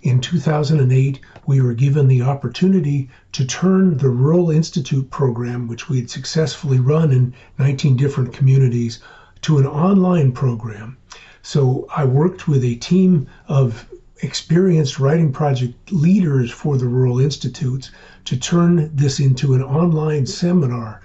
In 0.00 0.20
2008, 0.20 1.18
we 1.44 1.60
were 1.60 1.74
given 1.74 2.06
the 2.06 2.22
opportunity 2.22 3.10
to 3.32 3.44
turn 3.44 3.96
the 3.96 4.10
Rural 4.10 4.48
Institute 4.48 5.10
program, 5.10 5.66
which 5.66 5.88
we 5.88 5.98
had 5.98 6.08
successfully 6.08 6.78
run 6.78 7.10
in 7.10 7.34
19 7.58 7.96
different 7.96 8.32
communities, 8.32 9.00
to 9.40 9.58
an 9.58 9.66
online 9.66 10.30
program. 10.30 10.98
So 11.44 11.88
I 11.94 12.04
worked 12.04 12.46
with 12.46 12.62
a 12.62 12.76
team 12.76 13.26
of 13.48 13.88
experienced 14.22 15.00
writing 15.00 15.32
project 15.32 15.90
leaders 15.90 16.52
for 16.52 16.78
the 16.78 16.86
Rural 16.86 17.18
Institutes 17.18 17.90
to 18.26 18.36
turn 18.36 18.88
this 18.94 19.18
into 19.18 19.54
an 19.54 19.62
online 19.62 20.26
seminar. 20.26 21.02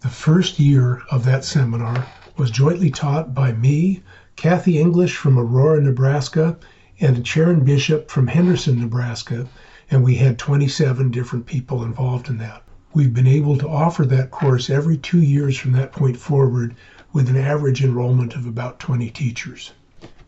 The 0.00 0.08
first 0.08 0.60
year 0.60 1.00
of 1.10 1.24
that 1.24 1.46
seminar 1.46 2.06
was 2.36 2.50
jointly 2.50 2.90
taught 2.90 3.34
by 3.34 3.52
me, 3.52 4.02
Kathy 4.36 4.78
English 4.78 5.16
from 5.16 5.38
Aurora, 5.38 5.80
Nebraska, 5.80 6.58
and 7.00 7.26
Sharon 7.26 7.64
Bishop 7.64 8.10
from 8.10 8.26
Henderson, 8.26 8.78
Nebraska, 8.78 9.48
and 9.90 10.04
we 10.04 10.16
had 10.16 10.38
27 10.38 11.10
different 11.10 11.46
people 11.46 11.82
involved 11.82 12.28
in 12.28 12.36
that. 12.36 12.62
We've 12.92 13.14
been 13.14 13.26
able 13.26 13.56
to 13.56 13.68
offer 13.68 14.04
that 14.04 14.30
course 14.30 14.68
every 14.68 14.98
two 14.98 15.22
years 15.22 15.56
from 15.56 15.72
that 15.72 15.92
point 15.92 16.18
forward 16.18 16.74
with 17.12 17.28
an 17.28 17.36
average 17.36 17.82
enrollment 17.82 18.34
of 18.34 18.46
about 18.46 18.78
20 18.78 19.10
teachers. 19.10 19.72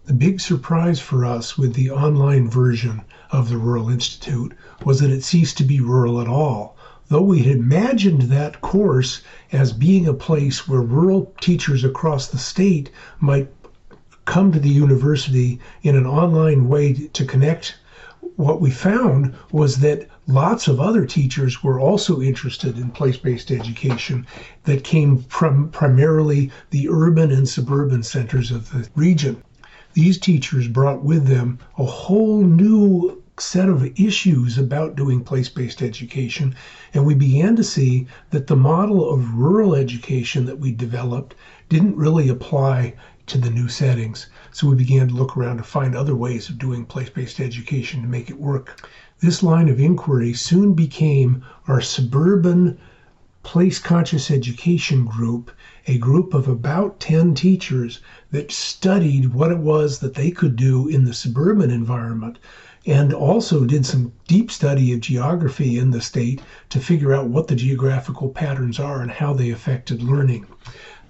The 0.06 0.12
big 0.12 0.40
surprise 0.40 0.98
for 0.98 1.24
us 1.24 1.56
with 1.56 1.74
the 1.74 1.90
online 1.90 2.50
version 2.50 3.02
of 3.30 3.48
the 3.48 3.56
Rural 3.56 3.88
Institute 3.88 4.52
was 4.84 4.98
that 4.98 5.10
it 5.10 5.22
ceased 5.22 5.56
to 5.58 5.64
be 5.64 5.80
rural 5.80 6.20
at 6.20 6.26
all. 6.26 6.76
Though 7.08 7.22
we 7.22 7.40
had 7.40 7.56
imagined 7.56 8.22
that 8.22 8.60
course 8.60 9.22
as 9.52 9.72
being 9.72 10.08
a 10.08 10.12
place 10.12 10.66
where 10.66 10.82
rural 10.82 11.32
teachers 11.40 11.84
across 11.84 12.26
the 12.26 12.38
state 12.38 12.90
might 13.20 13.48
come 14.24 14.50
to 14.50 14.58
the 14.58 14.68
university 14.68 15.60
in 15.82 15.94
an 15.94 16.06
online 16.06 16.68
way 16.68 16.94
to 16.94 17.24
connect, 17.24 17.76
what 18.36 18.60
we 18.60 18.70
found 18.70 19.34
was 19.52 19.76
that 19.76 20.08
lots 20.26 20.68
of 20.68 20.80
other 20.80 21.04
teachers 21.04 21.62
were 21.62 21.80
also 21.80 22.20
interested 22.20 22.78
in 22.78 22.90
place 22.90 23.16
based 23.16 23.50
education 23.50 24.26
that 24.64 24.84
came 24.84 25.18
from 25.18 25.68
primarily 25.70 26.50
the 26.70 26.88
urban 26.88 27.32
and 27.32 27.48
suburban 27.48 28.02
centers 28.02 28.50
of 28.50 28.70
the 28.70 28.88
region. 28.94 29.42
These 29.94 30.18
teachers 30.18 30.68
brought 30.68 31.02
with 31.02 31.26
them 31.26 31.58
a 31.76 31.84
whole 31.84 32.42
new 32.42 33.22
set 33.38 33.68
of 33.68 33.84
issues 33.98 34.58
about 34.58 34.94
doing 34.94 35.24
place 35.24 35.48
based 35.48 35.82
education, 35.82 36.54
and 36.94 37.04
we 37.04 37.14
began 37.14 37.56
to 37.56 37.64
see 37.64 38.06
that 38.30 38.46
the 38.46 38.56
model 38.56 39.10
of 39.10 39.34
rural 39.34 39.74
education 39.74 40.46
that 40.46 40.58
we 40.58 40.70
developed 40.70 41.34
didn't 41.68 41.96
really 41.96 42.28
apply 42.28 42.94
to 43.26 43.38
the 43.38 43.50
new 43.50 43.68
settings. 43.68 44.26
So 44.50 44.66
we 44.66 44.76
began 44.76 45.08
to 45.08 45.14
look 45.14 45.36
around 45.36 45.56
to 45.56 45.62
find 45.62 45.94
other 45.94 46.14
ways 46.14 46.48
of 46.48 46.58
doing 46.58 46.84
place 46.84 47.10
based 47.10 47.40
education 47.40 48.02
to 48.02 48.08
make 48.08 48.30
it 48.30 48.38
work. 48.38 48.88
This 49.22 49.40
line 49.40 49.68
of 49.68 49.78
inquiry 49.78 50.32
soon 50.32 50.72
became 50.72 51.44
our 51.68 51.80
suburban 51.80 52.76
place 53.44 53.78
conscious 53.78 54.32
education 54.32 55.04
group, 55.04 55.52
a 55.86 55.96
group 55.98 56.34
of 56.34 56.48
about 56.48 56.98
10 56.98 57.36
teachers 57.36 58.00
that 58.32 58.50
studied 58.50 59.32
what 59.32 59.52
it 59.52 59.58
was 59.58 60.00
that 60.00 60.14
they 60.14 60.32
could 60.32 60.56
do 60.56 60.88
in 60.88 61.04
the 61.04 61.14
suburban 61.14 61.70
environment 61.70 62.40
and 62.84 63.12
also 63.12 63.64
did 63.64 63.86
some 63.86 64.10
deep 64.26 64.50
study 64.50 64.92
of 64.92 64.98
geography 64.98 65.78
in 65.78 65.92
the 65.92 66.00
state 66.00 66.40
to 66.70 66.80
figure 66.80 67.12
out 67.12 67.28
what 67.28 67.46
the 67.46 67.54
geographical 67.54 68.28
patterns 68.28 68.80
are 68.80 69.00
and 69.02 69.12
how 69.12 69.32
they 69.32 69.50
affected 69.50 70.02
learning. 70.02 70.44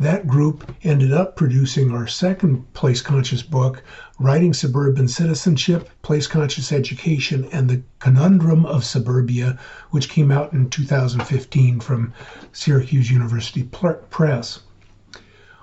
That 0.03 0.27
group 0.27 0.75
ended 0.83 1.13
up 1.13 1.37
producing 1.37 1.93
our 1.93 2.09
second 2.09 2.73
place 2.75 3.01
conscious 3.01 3.45
book, 3.45 3.85
Writing 4.19 4.53
Suburban 4.53 5.07
Citizenship, 5.07 5.89
Place 6.03 6.27
Conscious 6.27 6.73
Education, 6.73 7.49
and 7.53 7.71
the 7.71 7.83
Conundrum 8.01 8.67
of 8.67 8.85
Suburbia, 8.85 9.61
which 9.91 10.09
came 10.09 10.33
out 10.33 10.53
in 10.53 10.71
2015 10.71 11.79
from 11.79 12.13
Syracuse 12.51 13.13
University 13.13 13.63
Press. 13.63 14.59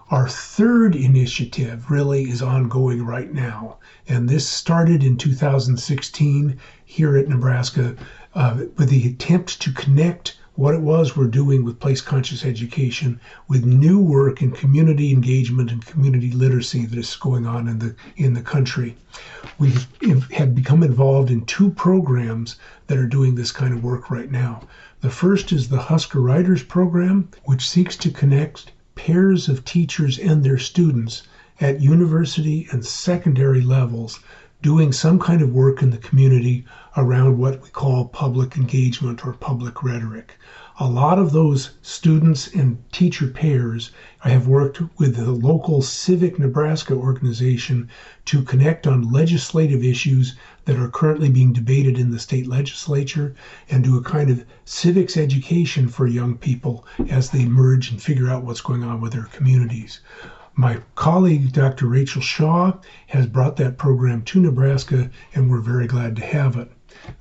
Our 0.09 0.29
third 0.29 0.95
initiative 0.95 1.91
really 1.91 2.29
is 2.29 2.41
ongoing 2.41 3.05
right 3.05 3.33
now, 3.33 3.79
and 4.07 4.29
this 4.29 4.47
started 4.47 5.03
in 5.03 5.17
2016 5.17 6.57
here 6.85 7.17
at 7.17 7.27
Nebraska 7.27 7.97
uh, 8.33 8.61
with 8.77 8.87
the 8.87 9.05
attempt 9.05 9.61
to 9.63 9.73
connect 9.73 10.37
what 10.59 10.75
it 10.75 10.81
was 10.81 11.15
we're 11.15 11.25
doing 11.25 11.63
with 11.63 11.79
place 11.79 12.01
conscious 12.01 12.43
education 12.43 13.17
with 13.47 13.63
new 13.63 13.97
work 13.97 14.41
in 14.41 14.51
community 14.51 15.09
engagement 15.09 15.71
and 15.71 15.85
community 15.85 16.31
literacy 16.31 16.85
that 16.85 16.99
is 16.99 17.15
going 17.15 17.47
on 17.47 17.65
in 17.65 17.79
the 17.79 17.95
in 18.17 18.33
the 18.33 18.41
country. 18.41 18.93
We 19.57 19.71
have 20.33 20.53
become 20.53 20.83
involved 20.83 21.31
in 21.31 21.45
two 21.45 21.69
programs 21.69 22.57
that 22.87 22.97
are 22.97 23.07
doing 23.07 23.35
this 23.35 23.53
kind 23.53 23.73
of 23.73 23.85
work 23.85 24.11
right 24.11 24.29
now. 24.29 24.67
The 24.99 25.09
first 25.09 25.53
is 25.53 25.69
the 25.69 25.77
Husker 25.77 26.19
Writers 26.19 26.61
program, 26.61 27.29
which 27.45 27.65
seeks 27.65 27.95
to 27.95 28.11
connect 28.11 28.73
pairs 28.95 29.47
of 29.47 29.63
teachers 29.63 30.19
and 30.19 30.43
their 30.43 30.57
students 30.57 31.23
at 31.61 31.79
university 31.79 32.67
and 32.71 32.85
secondary 32.85 33.61
levels 33.61 34.19
doing 34.61 34.91
some 34.91 35.17
kind 35.17 35.41
of 35.41 35.53
work 35.53 35.81
in 35.81 35.89
the 35.89 35.97
community 35.97 36.65
around 36.97 37.37
what 37.37 37.61
we 37.61 37.69
call 37.69 38.09
public 38.09 38.57
engagement 38.57 39.25
or 39.25 39.31
public 39.31 39.81
rhetoric. 39.83 40.35
A 40.79 40.89
lot 40.89 41.17
of 41.17 41.31
those 41.31 41.71
students 41.81 42.53
and 42.53 42.77
teacher 42.91 43.27
pairs 43.27 43.91
I 44.21 44.29
have 44.29 44.47
worked 44.47 44.81
with 44.97 45.15
the 45.15 45.31
local 45.31 45.81
Civic 45.81 46.37
Nebraska 46.37 46.93
organization 46.93 47.87
to 48.25 48.43
connect 48.43 48.85
on 48.85 49.09
legislative 49.11 49.81
issues 49.81 50.35
that 50.65 50.77
are 50.77 50.89
currently 50.89 51.29
being 51.29 51.53
debated 51.53 51.97
in 51.97 52.11
the 52.11 52.19
state 52.19 52.47
legislature 52.47 53.35
and 53.69 53.81
do 53.81 53.97
a 53.97 54.03
kind 54.03 54.29
of 54.29 54.43
civics 54.65 55.15
education 55.15 55.87
for 55.87 56.05
young 56.05 56.37
people 56.37 56.85
as 57.09 57.29
they 57.29 57.45
merge 57.45 57.91
and 57.91 58.01
figure 58.01 58.29
out 58.29 58.43
what's 58.43 58.59
going 58.59 58.83
on 58.83 58.99
with 58.99 59.13
their 59.13 59.29
communities. 59.31 60.01
My 60.55 60.81
colleague, 60.95 61.53
Dr. 61.53 61.85
Rachel 61.85 62.21
Shaw, 62.21 62.73
has 63.07 63.27
brought 63.27 63.55
that 63.57 63.77
program 63.77 64.23
to 64.23 64.39
Nebraska, 64.39 65.09
and 65.33 65.49
we're 65.49 65.61
very 65.61 65.85
glad 65.85 66.15
to 66.15 66.25
have 66.25 66.57
it. 66.57 66.71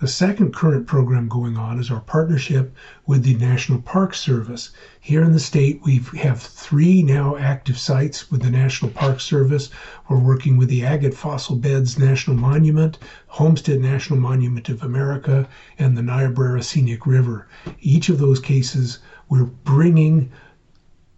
The 0.01 0.09
second 0.09 0.55
current 0.55 0.87
program 0.87 1.29
going 1.29 1.57
on 1.59 1.79
is 1.79 1.91
our 1.91 2.01
partnership 2.01 2.75
with 3.07 3.23
the 3.23 3.35
National 3.35 3.81
Park 3.81 4.15
Service. 4.15 4.71
Here 4.99 5.23
in 5.23 5.33
the 5.33 5.39
state, 5.39 5.83
we 5.85 5.99
have 6.19 6.41
three 6.41 7.03
now 7.03 7.37
active 7.37 7.79
sites 7.79 8.31
with 8.31 8.43
the 8.43 8.51
National 8.51 8.91
Park 8.91 9.21
Service. 9.21 9.69
We're 10.09 10.19
working 10.19 10.57
with 10.57 10.69
the 10.69 10.85
Agate 10.85 11.15
Fossil 11.15 11.57
Beds 11.57 11.99
National 11.99 12.35
Monument, 12.37 12.99
Homestead 13.27 13.81
National 13.81 14.19
Monument 14.19 14.71
of 14.71 14.83
America, 14.83 15.47
and 15.79 15.97
the 15.97 16.03
Niobrara 16.03 16.63
Scenic 16.63 17.07
River. 17.07 17.47
Each 17.81 18.09
of 18.09 18.19
those 18.19 18.41
cases, 18.41 19.01
we're 19.29 19.45
bringing 19.45 20.33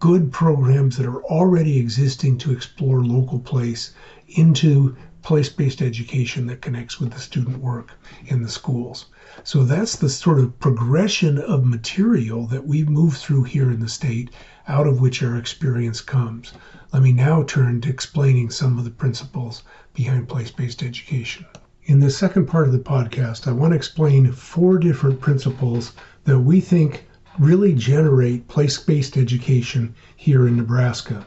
good 0.01 0.33
programs 0.33 0.97
that 0.97 1.07
are 1.07 1.23
already 1.25 1.79
existing 1.79 2.39
to 2.39 2.51
explore 2.51 3.05
local 3.05 3.39
place 3.39 3.93
into 4.29 4.97
place 5.23 5.51
based 5.51 5.83
education 5.83 6.47
that 6.47 6.63
connects 6.63 6.99
with 6.99 7.13
the 7.13 7.21
student 7.21 7.59
work 7.59 7.93
in 8.25 8.43
the 8.43 8.49
schools. 8.49 9.07
So 9.45 9.65
that's 9.65 9.97
the 9.97 10.09
sort 10.09 10.39
of 10.39 10.59
progression 10.59 11.37
of 11.37 11.67
material 11.67 12.47
that 12.47 12.67
we 12.67 12.83
move 12.83 13.19
through 13.19 13.43
here 13.43 13.71
in 13.71 13.81
the 13.81 13.89
state, 13.89 14.31
out 14.67 14.87
of 14.87 15.01
which 15.01 15.23
our 15.23 15.37
experience 15.37 16.01
comes. 16.01 16.55
Let 16.95 17.03
me 17.03 17.13
now 17.13 17.43
turn 17.43 17.83
to 17.83 17.91
explaining 17.91 18.49
some 18.49 18.79
of 18.79 18.85
the 18.85 18.91
principles 18.91 19.63
behind 19.93 20.29
place 20.29 20.51
based 20.51 20.83
education. 20.83 21.45
In 21.85 22.01
the 22.01 22.11
second 22.11 22.47
part 22.47 22.67
of 22.67 22.73
the 22.73 22.79
podcast, 22.79 23.47
I 23.47 23.53
want 23.53 23.73
to 23.73 23.77
explain 23.77 24.33
four 24.33 24.79
different 24.79 25.21
principles 25.21 25.93
that 26.25 26.39
we 26.39 26.61
think 26.61 27.07
really 27.39 27.73
generate 27.75 28.49
place 28.49 28.79
based 28.79 29.17
education 29.17 29.95
here 30.17 30.47
in 30.47 30.57
Nebraska. 30.57 31.25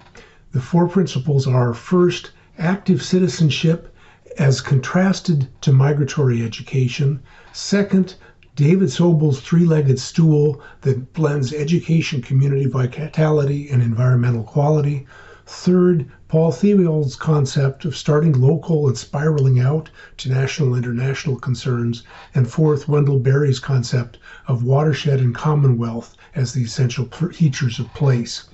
The 0.51 0.61
four 0.61 0.87
principles 0.87 1.47
are 1.47 1.73
first, 1.73 2.31
active 2.57 3.01
citizenship 3.01 3.95
as 4.37 4.61
contrasted 4.61 5.47
to 5.61 5.71
migratory 5.71 6.43
education. 6.43 7.21
Second, 7.51 8.15
David 8.55 8.91
Sobel's 8.91 9.41
three 9.41 9.65
legged 9.65 9.99
stool 9.99 10.61
that 10.81 11.13
blends 11.13 11.53
education, 11.53 12.21
community 12.21 12.65
vitality, 12.65 13.69
and 13.69 13.81
environmental 13.81 14.43
quality. 14.43 15.07
Third, 15.45 16.11
Paul 16.33 16.51
Theobald's 16.51 17.15
concept 17.15 17.85
of 17.85 17.95
starting 17.95 18.33
local 18.33 18.87
and 18.87 18.97
spiraling 18.97 19.59
out 19.59 19.91
to 20.17 20.29
national 20.29 20.73
and 20.73 20.83
international 20.83 21.35
concerns. 21.35 22.01
And 22.33 22.49
fourth, 22.49 22.87
Wendell 22.87 23.19
Berry's 23.19 23.59
concept 23.59 24.17
of 24.47 24.63
watershed 24.63 25.19
and 25.19 25.35
commonwealth 25.35 26.15
as 26.33 26.53
the 26.53 26.63
essential 26.63 27.05
features 27.05 27.77
of 27.77 27.93
place. 27.93 28.45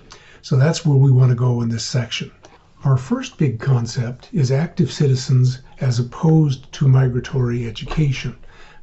So 0.41 0.57
that's 0.57 0.85
where 0.85 0.97
we 0.97 1.09
want 1.09 1.29
to 1.29 1.35
go 1.35 1.61
in 1.61 1.69
this 1.69 1.85
section. 1.85 2.31
Our 2.83 2.97
first 2.97 3.37
big 3.37 3.61
concept 3.61 4.27
is 4.33 4.51
active 4.51 4.91
citizens 4.91 5.59
as 5.79 5.99
opposed 5.99 6.69
to 6.73 6.87
migratory 6.89 7.65
education. 7.65 8.35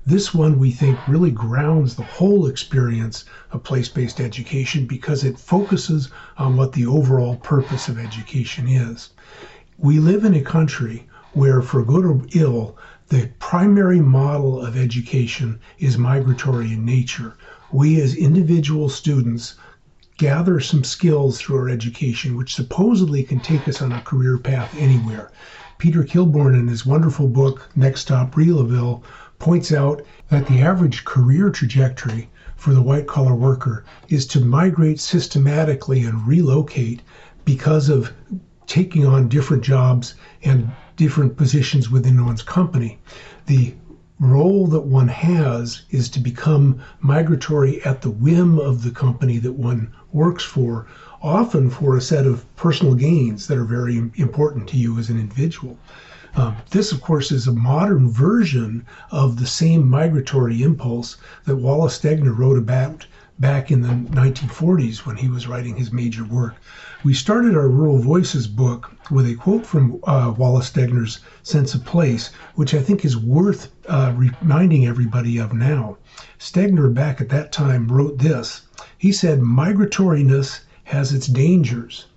This 0.08 0.32
one 0.32 0.60
we 0.60 0.70
think 0.70 1.08
really 1.08 1.32
grounds 1.32 1.96
the 1.96 2.04
whole 2.04 2.46
experience 2.46 3.24
of 3.50 3.64
place 3.64 3.88
based 3.88 4.20
education 4.20 4.86
because 4.86 5.24
it 5.24 5.36
focuses 5.36 6.10
on 6.38 6.56
what 6.56 6.74
the 6.74 6.86
overall 6.86 7.34
purpose 7.34 7.88
of 7.88 7.98
education 7.98 8.68
is. 8.68 9.10
We 9.76 9.98
live 9.98 10.24
in 10.24 10.32
a 10.32 10.42
country 10.42 11.08
where, 11.32 11.60
for 11.60 11.82
good 11.82 12.04
or 12.04 12.22
ill, 12.34 12.78
the 13.08 13.30
primary 13.40 14.00
model 14.00 14.64
of 14.64 14.76
education 14.76 15.58
is 15.80 15.98
migratory 15.98 16.72
in 16.72 16.84
nature. 16.84 17.34
We, 17.72 18.00
as 18.00 18.14
individual 18.14 18.88
students, 18.88 19.56
gather 20.18 20.60
some 20.60 20.84
skills 20.84 21.40
through 21.40 21.56
our 21.56 21.68
education, 21.68 22.36
which 22.36 22.54
supposedly 22.54 23.24
can 23.24 23.40
take 23.40 23.66
us 23.66 23.82
on 23.82 23.90
a 23.90 24.00
career 24.02 24.38
path 24.38 24.72
anywhere. 24.78 25.32
Peter 25.78 26.04
Kilborn, 26.04 26.54
in 26.54 26.68
his 26.68 26.86
wonderful 26.86 27.28
book, 27.28 27.68
Next 27.74 28.02
Stop 28.02 28.34
Reloville, 28.36 29.02
points 29.38 29.72
out 29.72 30.02
that 30.30 30.46
the 30.46 30.62
average 30.62 31.04
career 31.04 31.50
trajectory 31.50 32.28
for 32.56 32.72
the 32.72 32.82
white 32.82 33.06
collar 33.06 33.34
worker 33.34 33.84
is 34.08 34.26
to 34.26 34.40
migrate 34.40 34.98
systematically 34.98 36.02
and 36.04 36.26
relocate 36.26 37.02
because 37.44 37.88
of 37.88 38.12
taking 38.66 39.06
on 39.06 39.28
different 39.28 39.62
jobs 39.62 40.14
and 40.42 40.70
different 40.96 41.36
positions 41.36 41.90
within 41.90 42.24
one's 42.24 42.42
company. 42.42 42.98
The 43.44 43.74
role 44.18 44.66
that 44.68 44.80
one 44.80 45.08
has 45.08 45.82
is 45.90 46.08
to 46.08 46.20
become 46.20 46.80
migratory 47.00 47.84
at 47.84 48.00
the 48.00 48.10
whim 48.10 48.58
of 48.58 48.82
the 48.82 48.90
company 48.90 49.38
that 49.38 49.52
one 49.52 49.92
works 50.12 50.42
for, 50.42 50.86
often 51.22 51.68
for 51.68 51.96
a 51.96 52.00
set 52.00 52.26
of 52.26 52.44
personal 52.56 52.94
gains 52.94 53.46
that 53.46 53.58
are 53.58 53.64
very 53.64 53.98
important 54.16 54.66
to 54.68 54.76
you 54.78 54.98
as 54.98 55.10
an 55.10 55.20
individual. 55.20 55.76
Um, 56.38 56.54
this, 56.68 56.92
of 56.92 57.00
course, 57.00 57.32
is 57.32 57.46
a 57.46 57.52
modern 57.52 58.10
version 58.10 58.84
of 59.10 59.38
the 59.38 59.46
same 59.46 59.88
migratory 59.88 60.62
impulse 60.62 61.16
that 61.46 61.56
Wallace 61.56 61.98
Stegner 61.98 62.36
wrote 62.36 62.58
about 62.58 63.06
back 63.38 63.70
in 63.70 63.80
the 63.80 63.88
1940s 63.88 65.06
when 65.06 65.16
he 65.16 65.30
was 65.30 65.46
writing 65.46 65.76
his 65.76 65.94
major 65.94 66.24
work. 66.24 66.56
We 67.04 67.14
started 67.14 67.56
our 67.56 67.70
Rural 67.70 68.00
Voices 68.00 68.46
book 68.48 68.92
with 69.10 69.26
a 69.26 69.34
quote 69.34 69.64
from 69.64 69.98
uh, 70.04 70.34
Wallace 70.36 70.70
Stegner's 70.70 71.20
Sense 71.42 71.74
of 71.74 71.86
Place, 71.86 72.28
which 72.54 72.74
I 72.74 72.82
think 72.82 73.02
is 73.02 73.16
worth 73.16 73.72
uh, 73.88 74.12
reminding 74.14 74.86
everybody 74.86 75.38
of 75.38 75.54
now. 75.54 75.96
Stegner, 76.38 76.92
back 76.92 77.22
at 77.22 77.30
that 77.30 77.50
time, 77.50 77.88
wrote 77.88 78.18
this. 78.18 78.60
He 78.98 79.10
said, 79.10 79.40
Migratoriness 79.40 80.60
has 80.84 81.14
its 81.14 81.28
dangers. 81.28 82.08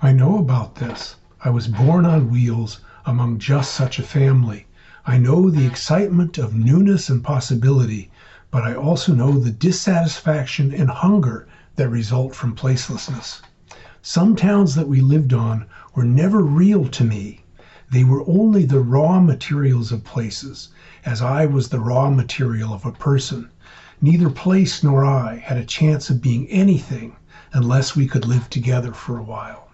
I 0.00 0.12
know 0.12 0.38
about 0.38 0.76
this. 0.76 1.16
I 1.44 1.50
was 1.50 1.66
born 1.66 2.06
on 2.06 2.30
wheels 2.30 2.78
among 3.04 3.38
just 3.38 3.74
such 3.74 3.98
a 3.98 4.02
family. 4.02 4.66
I 5.04 5.18
know 5.18 5.50
the 5.50 5.62
mm. 5.62 5.68
excitement 5.68 6.38
of 6.38 6.54
newness 6.54 7.08
and 7.08 7.24
possibility, 7.24 8.10
but 8.52 8.62
I 8.62 8.74
also 8.74 9.12
know 9.12 9.32
the 9.38 9.50
dissatisfaction 9.50 10.72
and 10.72 10.88
hunger 10.88 11.48
that 11.74 11.88
result 11.88 12.36
from 12.36 12.54
placelessness. 12.54 13.40
Some 14.02 14.36
towns 14.36 14.76
that 14.76 14.86
we 14.86 15.00
lived 15.00 15.32
on 15.32 15.66
were 15.96 16.04
never 16.04 16.42
real 16.42 16.86
to 16.86 17.02
me. 17.02 17.44
They 17.90 18.04
were 18.04 18.22
only 18.28 18.64
the 18.64 18.78
raw 18.78 19.18
materials 19.20 19.90
of 19.90 20.04
places, 20.04 20.68
as 21.04 21.20
I 21.20 21.46
was 21.46 21.70
the 21.70 21.80
raw 21.80 22.08
material 22.08 22.72
of 22.72 22.86
a 22.86 22.92
person. 22.92 23.48
Neither 24.00 24.30
place 24.30 24.84
nor 24.84 25.04
I 25.04 25.38
had 25.38 25.56
a 25.56 25.64
chance 25.64 26.08
of 26.08 26.22
being 26.22 26.46
anything 26.46 27.16
unless 27.52 27.96
we 27.96 28.06
could 28.06 28.26
live 28.26 28.48
together 28.48 28.92
for 28.92 29.18
a 29.18 29.24
while 29.24 29.71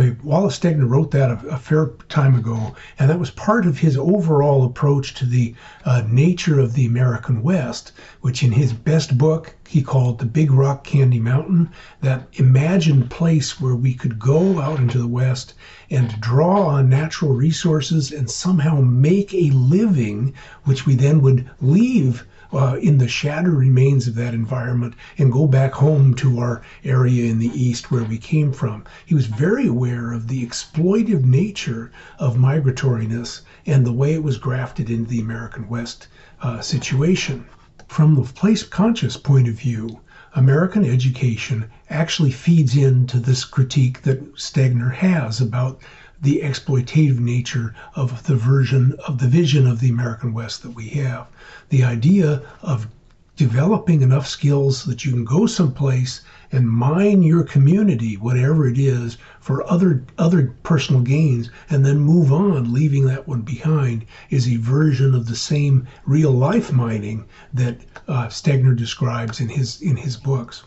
Okay, 0.00 0.16
Wallace 0.22 0.56
Stegner 0.56 0.88
wrote 0.88 1.10
that 1.10 1.28
a, 1.28 1.48
a, 1.48 1.56
fair 1.56 1.88
time 2.08 2.36
ago, 2.36 2.76
and 3.00 3.10
that 3.10 3.18
was 3.18 3.32
part 3.32 3.66
of 3.66 3.78
his 3.78 3.96
overall 3.96 4.64
approach 4.64 5.12
to 5.14 5.26
the 5.26 5.56
uh, 5.84 6.04
nature 6.06 6.60
of 6.60 6.74
the 6.74 6.86
American 6.86 7.42
West, 7.42 7.90
which 8.20 8.44
in 8.44 8.52
his 8.52 8.72
best 8.72 9.18
book 9.18 9.56
he 9.66 9.82
called 9.82 10.20
The 10.20 10.24
Big 10.24 10.52
Rock 10.52 10.84
Candy 10.84 11.18
Mountain, 11.18 11.70
that 12.00 12.28
imagined 12.34 13.10
place 13.10 13.60
where 13.60 13.74
we 13.74 13.92
could 13.92 14.20
go 14.20 14.60
out 14.60 14.78
into 14.78 14.98
the 14.98 15.08
West 15.08 15.54
and 15.90 16.20
draw 16.20 16.68
on 16.68 16.88
natural 16.88 17.34
resources 17.34 18.12
and 18.12 18.30
somehow 18.30 18.80
make 18.80 19.34
a 19.34 19.50
living, 19.50 20.32
which 20.62 20.86
we 20.86 20.94
then 20.94 21.20
would 21.22 21.50
leave 21.60 22.24
uh, 22.52 22.76
in 22.80 22.98
the 22.98 23.08
shattered 23.08 23.54
remains 23.54 24.06
of 24.06 24.14
that 24.14 24.32
environment 24.34 24.94
and 25.18 25.32
go 25.32 25.46
back 25.46 25.72
home 25.72 26.14
to 26.14 26.38
our 26.38 26.62
area 26.84 27.30
in 27.30 27.38
the 27.38 27.50
east 27.52 27.90
where 27.90 28.04
we 28.04 28.18
came 28.18 28.52
from. 28.52 28.84
He 29.04 29.14
was 29.14 29.26
very 29.26 29.66
aware 29.66 30.12
of 30.12 30.28
the 30.28 30.46
exploitive 30.46 31.24
nature 31.24 31.90
of 32.18 32.36
migratoriness 32.36 33.42
and 33.66 33.84
the 33.84 33.92
way 33.92 34.14
it 34.14 34.22
was 34.22 34.38
grafted 34.38 34.88
into 34.88 35.10
the 35.10 35.20
American 35.20 35.68
West 35.68 36.08
uh, 36.40 36.60
situation. 36.60 37.44
From 37.86 38.14
the 38.14 38.22
place 38.22 38.62
conscious 38.62 39.16
point 39.16 39.48
of 39.48 39.54
view, 39.54 40.00
American 40.34 40.84
education 40.84 41.64
actually 41.90 42.30
feeds 42.30 42.76
into 42.76 43.18
this 43.18 43.44
critique 43.44 44.02
that 44.02 44.36
Stegner 44.36 44.92
has 44.94 45.40
about 45.40 45.80
the 46.20 46.40
exploitative 46.42 47.18
nature 47.20 47.74
of 47.94 48.24
the 48.26 48.34
version 48.34 48.94
of 49.06 49.18
the 49.18 49.28
vision 49.28 49.66
of 49.66 49.80
the 49.80 49.88
American 49.88 50.32
West 50.32 50.62
that 50.62 50.74
we 50.74 50.88
have. 50.88 51.28
The 51.68 51.84
idea 51.84 52.42
of 52.60 52.88
developing 53.36 54.02
enough 54.02 54.26
skills 54.26 54.84
that 54.84 55.04
you 55.04 55.12
can 55.12 55.24
go 55.24 55.46
someplace 55.46 56.22
and 56.50 56.68
mine 56.68 57.22
your 57.22 57.44
community, 57.44 58.16
whatever 58.16 58.66
it 58.66 58.76
is, 58.76 59.16
for 59.38 59.64
other 59.70 60.02
other 60.18 60.52
personal 60.64 61.02
gains, 61.02 61.48
and 61.70 61.86
then 61.86 62.00
move 62.00 62.32
on, 62.32 62.72
leaving 62.72 63.04
that 63.04 63.28
one 63.28 63.42
behind, 63.42 64.04
is 64.28 64.48
a 64.48 64.56
version 64.56 65.14
of 65.14 65.26
the 65.26 65.36
same 65.36 65.86
real 66.04 66.32
life 66.32 66.72
mining 66.72 67.24
that 67.54 67.78
uh, 68.08 68.26
Stegner 68.26 68.74
describes 68.74 69.38
in 69.38 69.50
his 69.50 69.80
in 69.80 69.94
his 69.94 70.16
books. 70.16 70.64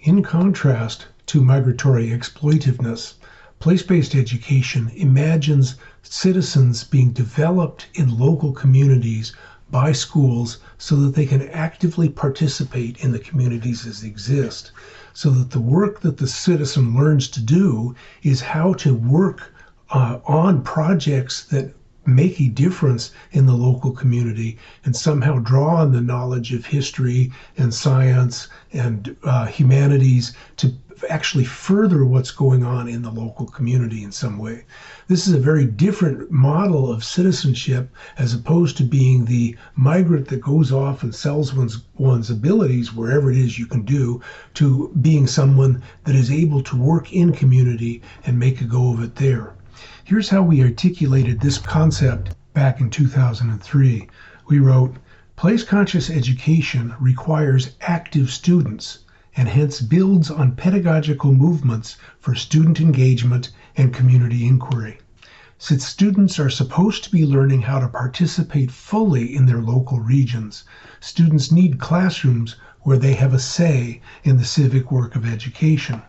In 0.00 0.22
contrast 0.22 1.08
to 1.26 1.42
migratory 1.42 2.08
exploitiveness, 2.08 3.14
Place-based 3.60 4.14
education 4.14 4.90
imagines 4.94 5.76
citizens 6.02 6.84
being 6.84 7.12
developed 7.12 7.86
in 7.94 8.18
local 8.18 8.52
communities 8.52 9.32
by 9.70 9.92
schools 9.92 10.58
so 10.78 10.96
that 10.96 11.14
they 11.14 11.26
can 11.26 11.48
actively 11.48 12.08
participate 12.08 12.98
in 12.98 13.12
the 13.12 13.18
communities 13.18 13.86
as 13.86 14.02
they 14.02 14.08
exist. 14.08 14.70
So 15.12 15.30
that 15.30 15.50
the 15.50 15.60
work 15.60 16.00
that 16.00 16.18
the 16.18 16.26
citizen 16.26 16.94
learns 16.94 17.28
to 17.28 17.40
do 17.40 17.94
is 18.22 18.40
how 18.40 18.74
to 18.74 18.94
work 18.94 19.54
uh, 19.90 20.18
on 20.26 20.62
projects 20.62 21.44
that 21.46 21.74
make 22.06 22.40
a 22.40 22.48
difference 22.48 23.12
in 23.32 23.46
the 23.46 23.54
local 23.54 23.90
community 23.90 24.58
and 24.84 24.94
somehow 24.94 25.38
draw 25.38 25.76
on 25.76 25.92
the 25.92 26.00
knowledge 26.00 26.52
of 26.52 26.66
history 26.66 27.32
and 27.56 27.72
science 27.72 28.48
and 28.72 29.16
uh, 29.24 29.46
humanities 29.46 30.34
to 30.56 30.74
actually 31.08 31.44
further 31.44 32.04
what's 32.04 32.30
going 32.30 32.64
on 32.64 32.88
in 32.88 33.02
the 33.02 33.10
local 33.10 33.46
community 33.46 34.02
in 34.02 34.12
some 34.12 34.38
way. 34.38 34.64
This 35.08 35.26
is 35.26 35.34
a 35.34 35.38
very 35.38 35.64
different 35.64 36.30
model 36.30 36.90
of 36.90 37.04
citizenship 37.04 37.94
as 38.18 38.34
opposed 38.34 38.76
to 38.76 38.84
being 38.84 39.24
the 39.24 39.56
migrant 39.76 40.28
that 40.28 40.40
goes 40.40 40.72
off 40.72 41.02
and 41.02 41.14
sells 41.14 41.52
one's 41.52 41.84
one's 41.96 42.30
abilities 42.30 42.92
wherever 42.94 43.30
it 43.30 43.36
is 43.36 43.58
you 43.58 43.66
can 43.66 43.82
do 43.82 44.20
to 44.54 44.92
being 45.00 45.26
someone 45.26 45.82
that 46.04 46.14
is 46.14 46.30
able 46.30 46.62
to 46.62 46.76
work 46.76 47.12
in 47.12 47.32
community 47.32 48.02
and 48.24 48.38
make 48.38 48.60
a 48.60 48.64
go 48.64 48.92
of 48.92 49.02
it 49.02 49.16
there. 49.16 49.54
Here's 50.04 50.28
how 50.28 50.42
we 50.42 50.62
articulated 50.62 51.40
this 51.40 51.58
concept 51.58 52.34
back 52.52 52.80
in 52.80 52.90
2003. 52.90 54.08
We 54.48 54.58
wrote, 54.58 54.96
Place 55.36 55.64
conscious 55.64 56.10
education 56.10 56.94
requires 57.00 57.76
active 57.80 58.30
students 58.30 59.00
and 59.36 59.48
hence 59.48 59.80
builds 59.80 60.30
on 60.30 60.54
pedagogical 60.54 61.32
movements 61.32 61.96
for 62.20 62.34
student 62.34 62.80
engagement 62.80 63.50
and 63.76 63.92
community 63.92 64.46
inquiry. 64.46 64.98
Since 65.58 65.86
students 65.86 66.38
are 66.38 66.50
supposed 66.50 67.04
to 67.04 67.10
be 67.10 67.24
learning 67.24 67.62
how 67.62 67.78
to 67.80 67.88
participate 67.88 68.70
fully 68.70 69.34
in 69.34 69.46
their 69.46 69.62
local 69.62 69.98
regions, 69.98 70.64
students 71.00 71.50
need 71.50 71.78
classrooms 71.78 72.56
where 72.82 72.98
they 72.98 73.14
have 73.14 73.32
a 73.32 73.38
say 73.38 74.00
in 74.22 74.36
the 74.36 74.44
civic 74.44 74.92
work 74.92 75.16
of 75.16 75.26
education. 75.26 76.02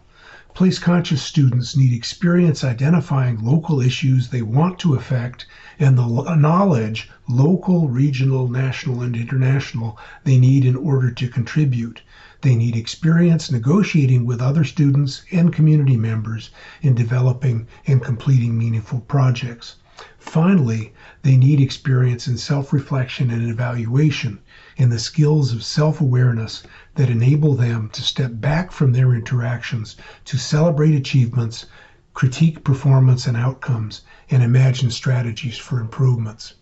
Place 0.53 0.79
conscious 0.79 1.21
students 1.21 1.75
need 1.75 1.93
experience 1.93 2.63
identifying 2.63 3.43
local 3.43 3.81
issues 3.81 4.29
they 4.29 4.41
want 4.41 4.79
to 4.79 4.95
affect 4.95 5.45
and 5.79 5.97
the 5.97 6.35
knowledge, 6.35 7.09
local, 7.27 7.89
regional, 7.89 8.47
national, 8.47 9.01
and 9.01 9.15
international, 9.15 9.97
they 10.23 10.37
need 10.37 10.63
in 10.63 10.75
order 10.75 11.11
to 11.11 11.27
contribute. 11.27 12.01
They 12.45 12.55
need 12.55 12.75
experience 12.75 13.51
negotiating 13.51 14.23
with 14.23 14.39
other 14.39 14.63
students 14.63 15.23
and 15.31 15.51
community 15.51 15.97
members 15.97 16.51
in 16.79 16.93
developing 16.93 17.65
and 17.87 18.03
completing 18.03 18.55
meaningful 18.55 18.99
projects. 18.99 19.77
Finally, 20.19 20.93
they 21.23 21.37
need 21.37 21.59
experience 21.59 22.27
in 22.27 22.37
self 22.37 22.71
reflection 22.71 23.31
and 23.31 23.49
evaluation, 23.49 24.41
and 24.77 24.91
the 24.91 24.99
skills 24.99 25.53
of 25.53 25.63
self 25.63 25.99
awareness 25.99 26.61
that 26.93 27.09
enable 27.09 27.55
them 27.55 27.89
to 27.93 28.03
step 28.03 28.33
back 28.35 28.71
from 28.71 28.91
their 28.93 29.15
interactions 29.15 29.95
to 30.25 30.37
celebrate 30.37 30.93
achievements, 30.93 31.65
critique 32.13 32.63
performance 32.63 33.25
and 33.25 33.37
outcomes, 33.37 34.01
and 34.29 34.43
imagine 34.43 34.91
strategies 34.91 35.57
for 35.57 35.79
improvements. 35.79 36.53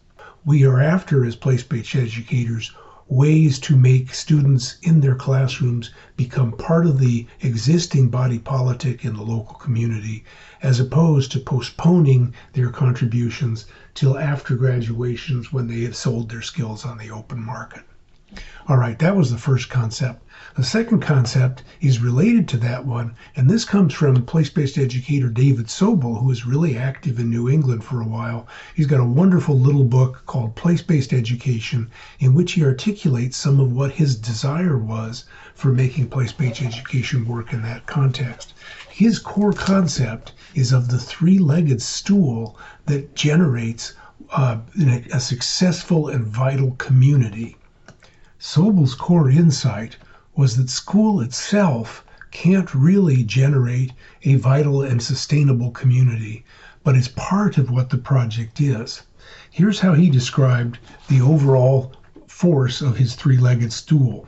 We 0.46 0.64
are 0.64 0.80
after, 0.80 1.26
as 1.26 1.36
place 1.36 1.64
based 1.64 1.94
educators, 1.94 2.72
ways 3.08 3.60
to 3.60 3.76
make 3.76 4.14
students 4.14 4.78
in 4.82 5.02
their 5.02 5.16
classrooms 5.16 5.92
become 6.16 6.54
part 6.54 6.86
of 6.86 7.00
the 7.00 7.28
existing 7.42 8.08
body 8.10 8.40
politic 8.40 9.04
in 9.04 9.14
the 9.14 9.22
local 9.22 9.56
community, 9.56 10.24
as 10.62 10.80
opposed 10.80 11.32
to 11.32 11.40
postponing 11.40 12.34
their 12.54 12.70
contributions 12.70 13.66
till 13.94 14.18
after 14.18 14.56
graduations 14.56 15.52
when 15.52 15.68
they 15.68 15.82
have 15.82 15.96
sold 15.96 16.30
their 16.30 16.42
skills 16.42 16.86
on 16.86 16.98
the 16.98 17.12
open 17.12 17.44
market. 17.44 17.84
All 18.68 18.78
right, 18.78 18.98
that 19.00 19.16
was 19.16 19.30
the 19.30 19.38
first 19.38 19.70
concept. 19.70 20.23
The 20.56 20.64
second 20.64 21.00
concept 21.00 21.64
is 21.82 22.00
related 22.00 22.48
to 22.50 22.58
that 22.58 22.86
one, 22.86 23.16
and 23.36 23.50
this 23.50 23.66
comes 23.66 23.92
from 23.92 24.22
place 24.22 24.52
based 24.52 24.78
educator 24.78 25.28
David 25.28 25.66
Sobel, 25.66 26.20
who 26.20 26.28
was 26.28 26.46
really 26.46 26.78
active 26.78 27.18
in 27.18 27.32
New 27.32 27.50
England 27.50 27.84
for 27.84 28.00
a 28.00 28.08
while. 28.08 28.48
He's 28.76 28.86
got 28.86 29.00
a 29.00 29.04
wonderful 29.04 29.60
little 29.60 29.84
book 29.84 30.22
called 30.28 30.56
Place 30.56 30.84
Based 30.84 31.12
Education, 31.12 31.90
in 32.20 32.36
which 32.36 32.52
he 32.52 32.64
articulates 32.64 33.36
some 33.36 33.60
of 33.60 33.72
what 33.72 33.94
his 33.94 34.16
desire 34.16 34.78
was 34.78 35.26
for 35.56 35.74
making 35.74 36.10
place 36.10 36.32
based 36.32 36.62
education 36.62 37.26
work 37.28 37.52
in 37.52 37.64
that 37.64 37.88
context. 37.88 38.54
His 38.92 39.18
core 39.18 39.54
concept 39.54 40.34
is 40.54 40.72
of 40.72 40.90
the 40.90 41.00
three 41.00 41.40
legged 41.40 41.82
stool 41.82 42.60
that 42.86 43.16
generates 43.16 43.96
uh, 44.30 44.58
a 45.12 45.20
successful 45.20 46.10
and 46.10 46.28
vital 46.28 46.74
community. 46.74 47.58
Sobel's 48.40 48.94
core 48.94 49.32
insight 49.32 49.98
was 50.36 50.58
that 50.58 50.70
school 50.70 51.22
itself 51.22 52.04
can't 52.32 52.74
really 52.74 53.24
generate 53.24 53.94
a 54.24 54.34
vital 54.36 54.82
and 54.82 55.02
sustainable 55.02 55.70
community, 55.70 56.44
but 56.84 56.96
is 56.96 57.08
part 57.10 57.60
of 57.60 57.70
what 57.70 57.92
the 57.92 57.98
project 57.98 58.60
is. 58.60 59.04
Here's 59.52 59.82
how 59.82 59.94
he 59.94 60.10
described 60.10 60.80
the 61.08 61.22
overall 61.22 61.94
force 62.26 62.82
of 62.82 62.98
his 62.98 63.14
three 63.14 63.38
legged 63.38 63.72
stool. 63.72 64.28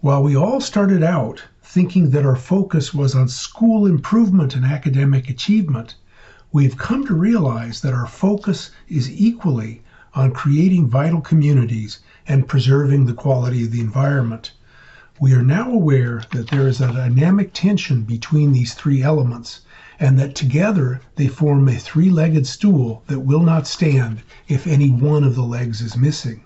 While 0.00 0.22
we 0.22 0.36
all 0.36 0.60
started 0.60 1.02
out 1.02 1.42
thinking 1.62 2.10
that 2.10 2.26
our 2.26 2.36
focus 2.36 2.92
was 2.92 3.14
on 3.14 3.28
school 3.28 3.86
improvement 3.86 4.54
and 4.54 4.66
academic 4.66 5.30
achievement, 5.30 5.94
we've 6.52 6.76
come 6.76 7.06
to 7.06 7.14
realize 7.14 7.80
that 7.80 7.94
our 7.94 8.06
focus 8.06 8.70
is 8.88 9.10
equally 9.10 9.80
on 10.14 10.32
creating 10.32 10.90
vital 10.90 11.22
communities 11.22 12.00
and 12.28 12.46
preserving 12.46 13.06
the 13.06 13.14
quality 13.14 13.64
of 13.64 13.70
the 13.70 13.80
environment. 13.80 14.52
We 15.20 15.34
are 15.34 15.42
now 15.42 15.70
aware 15.70 16.22
that 16.32 16.48
there 16.48 16.66
is 16.66 16.80
a 16.80 16.90
dynamic 16.90 17.50
tension 17.52 18.04
between 18.04 18.52
these 18.52 18.72
three 18.72 19.02
elements, 19.02 19.60
and 20.00 20.18
that 20.18 20.34
together 20.34 21.02
they 21.16 21.26
form 21.28 21.68
a 21.68 21.74
three 21.74 22.08
legged 22.08 22.46
stool 22.46 23.02
that 23.08 23.20
will 23.20 23.42
not 23.42 23.66
stand 23.66 24.22
if 24.48 24.66
any 24.66 24.88
one 24.88 25.22
of 25.22 25.34
the 25.34 25.42
legs 25.42 25.82
is 25.82 25.98
missing. 25.98 26.44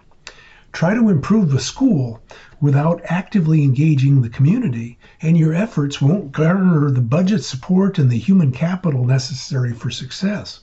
Try 0.72 0.94
to 0.94 1.08
improve 1.10 1.50
the 1.52 1.60
school 1.60 2.20
without 2.60 3.00
actively 3.04 3.62
engaging 3.62 4.20
the 4.22 4.28
community, 4.28 4.98
and 5.22 5.38
your 5.38 5.54
efforts 5.54 6.02
won't 6.02 6.32
garner 6.32 6.90
the 6.90 7.00
budget 7.00 7.44
support 7.44 8.00
and 8.00 8.10
the 8.10 8.18
human 8.18 8.50
capital 8.50 9.04
necessary 9.04 9.74
for 9.74 9.90
success 9.90 10.58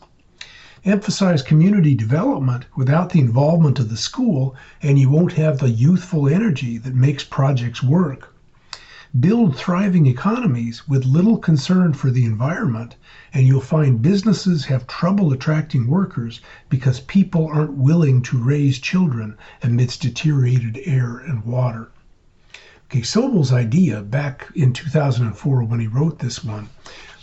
emphasize 0.85 1.41
community 1.41 1.95
development 1.95 2.65
without 2.75 3.09
the 3.09 3.19
involvement 3.19 3.79
of 3.79 3.89
the 3.89 3.95
school, 3.95 4.53
and 4.81 4.99
you 4.99 5.09
won't 5.09 5.31
have 5.31 5.59
the 5.59 5.69
youthful 5.69 6.27
energy 6.27 6.77
that 6.77 6.93
makes 6.93 7.23
projects 7.23 7.81
work. 7.81 8.35
build 9.17 9.55
thriving 9.55 10.07
economies 10.07 10.87
with 10.87 11.05
little 11.05 11.37
concern 11.37 11.93
for 11.93 12.11
the 12.11 12.25
environment, 12.25 12.95
and 13.33 13.47
you'll 13.47 13.61
find 13.61 14.01
businesses 14.01 14.65
have 14.65 14.85
trouble 14.87 15.31
attracting 15.31 15.87
workers 15.87 16.41
because 16.67 16.99
people 16.99 17.47
aren't 17.47 17.73
willing 17.77 18.21
to 18.21 18.37
raise 18.37 18.79
children 18.79 19.37
amidst 19.61 20.01
deteriorated 20.01 20.79
air 20.83 21.17
and 21.17 21.45
water. 21.45 21.91
Okay, 22.89 23.03
Sobel's 23.03 23.53
idea 23.53 24.01
back 24.01 24.51
in 24.55 24.73
2004 24.73 25.63
when 25.63 25.79
he 25.79 25.87
wrote 25.87 26.19
this 26.19 26.43
one 26.43 26.67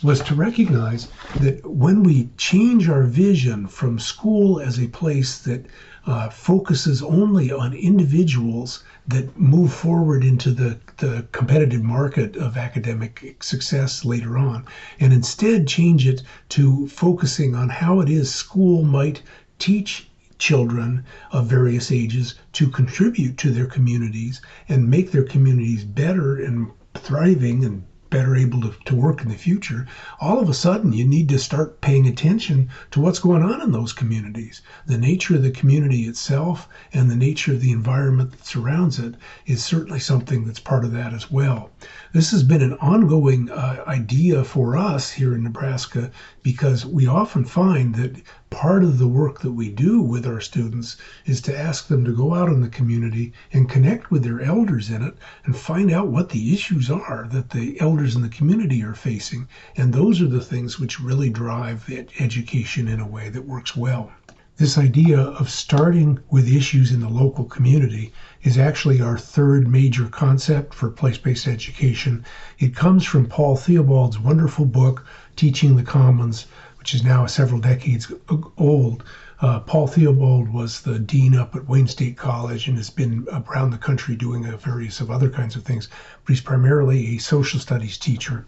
was 0.02 0.20
to 0.20 0.34
recognize 0.34 1.08
that 1.40 1.64
when 1.66 2.02
we 2.02 2.30
change 2.38 2.88
our 2.88 3.02
vision 3.02 3.66
from 3.66 3.98
school 3.98 4.58
as 4.58 4.78
a 4.78 4.88
place 4.88 5.38
that 5.38 5.66
uh, 6.06 6.28
focuses 6.30 7.02
only 7.02 7.52
on 7.52 7.74
individuals 7.74 8.82
that 9.06 9.38
move 9.38 9.72
forward 9.72 10.24
into 10.24 10.50
the, 10.52 10.78
the 10.96 11.26
competitive 11.32 11.82
market 11.82 12.36
of 12.36 12.56
academic 12.56 13.36
success 13.42 14.04
later 14.04 14.38
on, 14.38 14.64
and 14.98 15.12
instead 15.12 15.66
change 15.66 16.06
it 16.06 16.22
to 16.48 16.88
focusing 16.88 17.54
on 17.54 17.68
how 17.68 18.00
it 18.00 18.08
is 18.08 18.32
school 18.32 18.82
might 18.84 19.20
teach 19.58 20.08
children 20.38 21.04
of 21.32 21.46
various 21.46 21.92
ages 21.92 22.34
to 22.52 22.70
contribute 22.70 23.36
to 23.36 23.50
their 23.50 23.66
communities 23.66 24.40
and 24.68 24.88
make 24.88 25.10
their 25.10 25.24
communities 25.24 25.84
better 25.84 26.36
and 26.36 26.70
thriving 26.94 27.64
and 27.64 27.84
better 28.10 28.36
able 28.36 28.60
to, 28.60 28.74
to 28.84 28.94
work 28.94 29.22
in 29.22 29.28
the 29.28 29.36
future, 29.36 29.86
all 30.20 30.40
of 30.40 30.48
a 30.48 30.54
sudden 30.54 30.92
you 30.92 31.04
need 31.04 31.28
to 31.28 31.38
start 31.38 31.80
paying 31.80 32.06
attention 32.06 32.68
to 32.90 33.00
what's 33.00 33.20
going 33.20 33.42
on 33.42 33.60
in 33.60 33.72
those 33.72 33.92
communities. 33.92 34.60
The 34.86 34.98
nature 34.98 35.36
of 35.36 35.42
the 35.42 35.50
community 35.50 36.02
itself 36.02 36.68
and 36.92 37.10
the 37.10 37.16
nature 37.16 37.52
of 37.52 37.60
the 37.60 37.70
environment 37.70 38.32
that 38.32 38.44
surrounds 38.44 38.98
it 38.98 39.14
is 39.46 39.64
certainly 39.64 40.00
something 40.00 40.44
that's 40.44 40.60
part 40.60 40.84
of 40.84 40.92
that 40.92 41.12
as 41.12 41.30
well. 41.30 41.70
This 42.12 42.32
has 42.32 42.42
been 42.42 42.62
an 42.62 42.74
ongoing 42.74 43.50
uh, 43.50 43.84
idea 43.86 44.44
for 44.44 44.76
us 44.76 45.12
here 45.12 45.34
in 45.34 45.44
Nebraska 45.44 46.10
because 46.42 46.84
we 46.84 47.06
often 47.06 47.44
find 47.44 47.94
that 47.94 48.20
part 48.50 48.82
of 48.82 48.98
the 48.98 49.06
work 49.06 49.40
that 49.42 49.52
we 49.52 49.70
do 49.70 50.02
with 50.02 50.26
our 50.26 50.40
students 50.40 50.96
is 51.24 51.40
to 51.40 51.56
ask 51.56 51.86
them 51.86 52.04
to 52.04 52.12
go 52.12 52.34
out 52.34 52.48
in 52.48 52.60
the 52.60 52.68
community 52.68 53.32
and 53.52 53.70
connect 53.70 54.10
with 54.10 54.24
their 54.24 54.40
elders 54.40 54.90
in 54.90 55.02
it 55.02 55.16
and 55.44 55.56
find 55.56 55.88
out 55.90 56.08
what 56.08 56.30
the 56.30 56.52
issues 56.52 56.90
are 56.90 57.28
that 57.30 57.50
the 57.50 57.80
elders 57.80 58.16
in 58.16 58.22
the 58.22 58.28
community 58.28 58.82
are 58.82 58.94
facing. 58.94 59.46
And 59.76 59.92
those 59.92 60.20
are 60.20 60.26
the 60.26 60.40
things 60.40 60.80
which 60.80 60.98
really 60.98 61.30
drive 61.30 61.88
education 62.18 62.88
in 62.88 62.98
a 62.98 63.06
way 63.06 63.28
that 63.28 63.46
works 63.46 63.76
well. 63.76 64.10
This 64.56 64.76
idea 64.76 65.18
of 65.18 65.48
starting 65.48 66.18
with 66.28 66.46
issues 66.46 66.92
in 66.92 67.00
the 67.00 67.08
local 67.08 67.46
community 67.46 68.12
is 68.42 68.58
actually 68.58 69.00
our 69.00 69.16
third 69.16 69.68
major 69.68 70.06
concept 70.06 70.74
for 70.74 70.90
place 70.90 71.16
based 71.16 71.46
education. 71.46 72.24
It 72.58 72.74
comes 72.74 73.06
from 73.06 73.24
Paul 73.24 73.56
Theobald's 73.56 74.18
wonderful 74.18 74.66
book, 74.66 75.06
Teaching 75.34 75.76
the 75.76 75.82
Commons, 75.82 76.44
which 76.80 76.94
is 76.94 77.04
now 77.04 77.26
several 77.26 77.60
decades 77.60 78.10
old. 78.56 79.04
Uh, 79.40 79.60
Paul 79.60 79.86
Theobald 79.86 80.48
was 80.48 80.80
the 80.80 80.98
dean 80.98 81.36
up 81.36 81.54
at 81.54 81.68
Wayne 81.68 81.86
State 81.86 82.16
College 82.16 82.66
and 82.66 82.76
has 82.76 82.90
been 82.90 83.28
around 83.30 83.70
the 83.70 83.78
country 83.78 84.16
doing 84.16 84.44
a 84.46 84.56
various 84.56 85.00
of 85.00 85.10
other 85.10 85.28
kinds 85.28 85.54
of 85.54 85.62
things, 85.62 85.88
but 86.24 86.32
he's 86.32 86.40
primarily 86.40 87.14
a 87.14 87.18
social 87.18 87.60
studies 87.60 87.96
teacher 87.96 88.46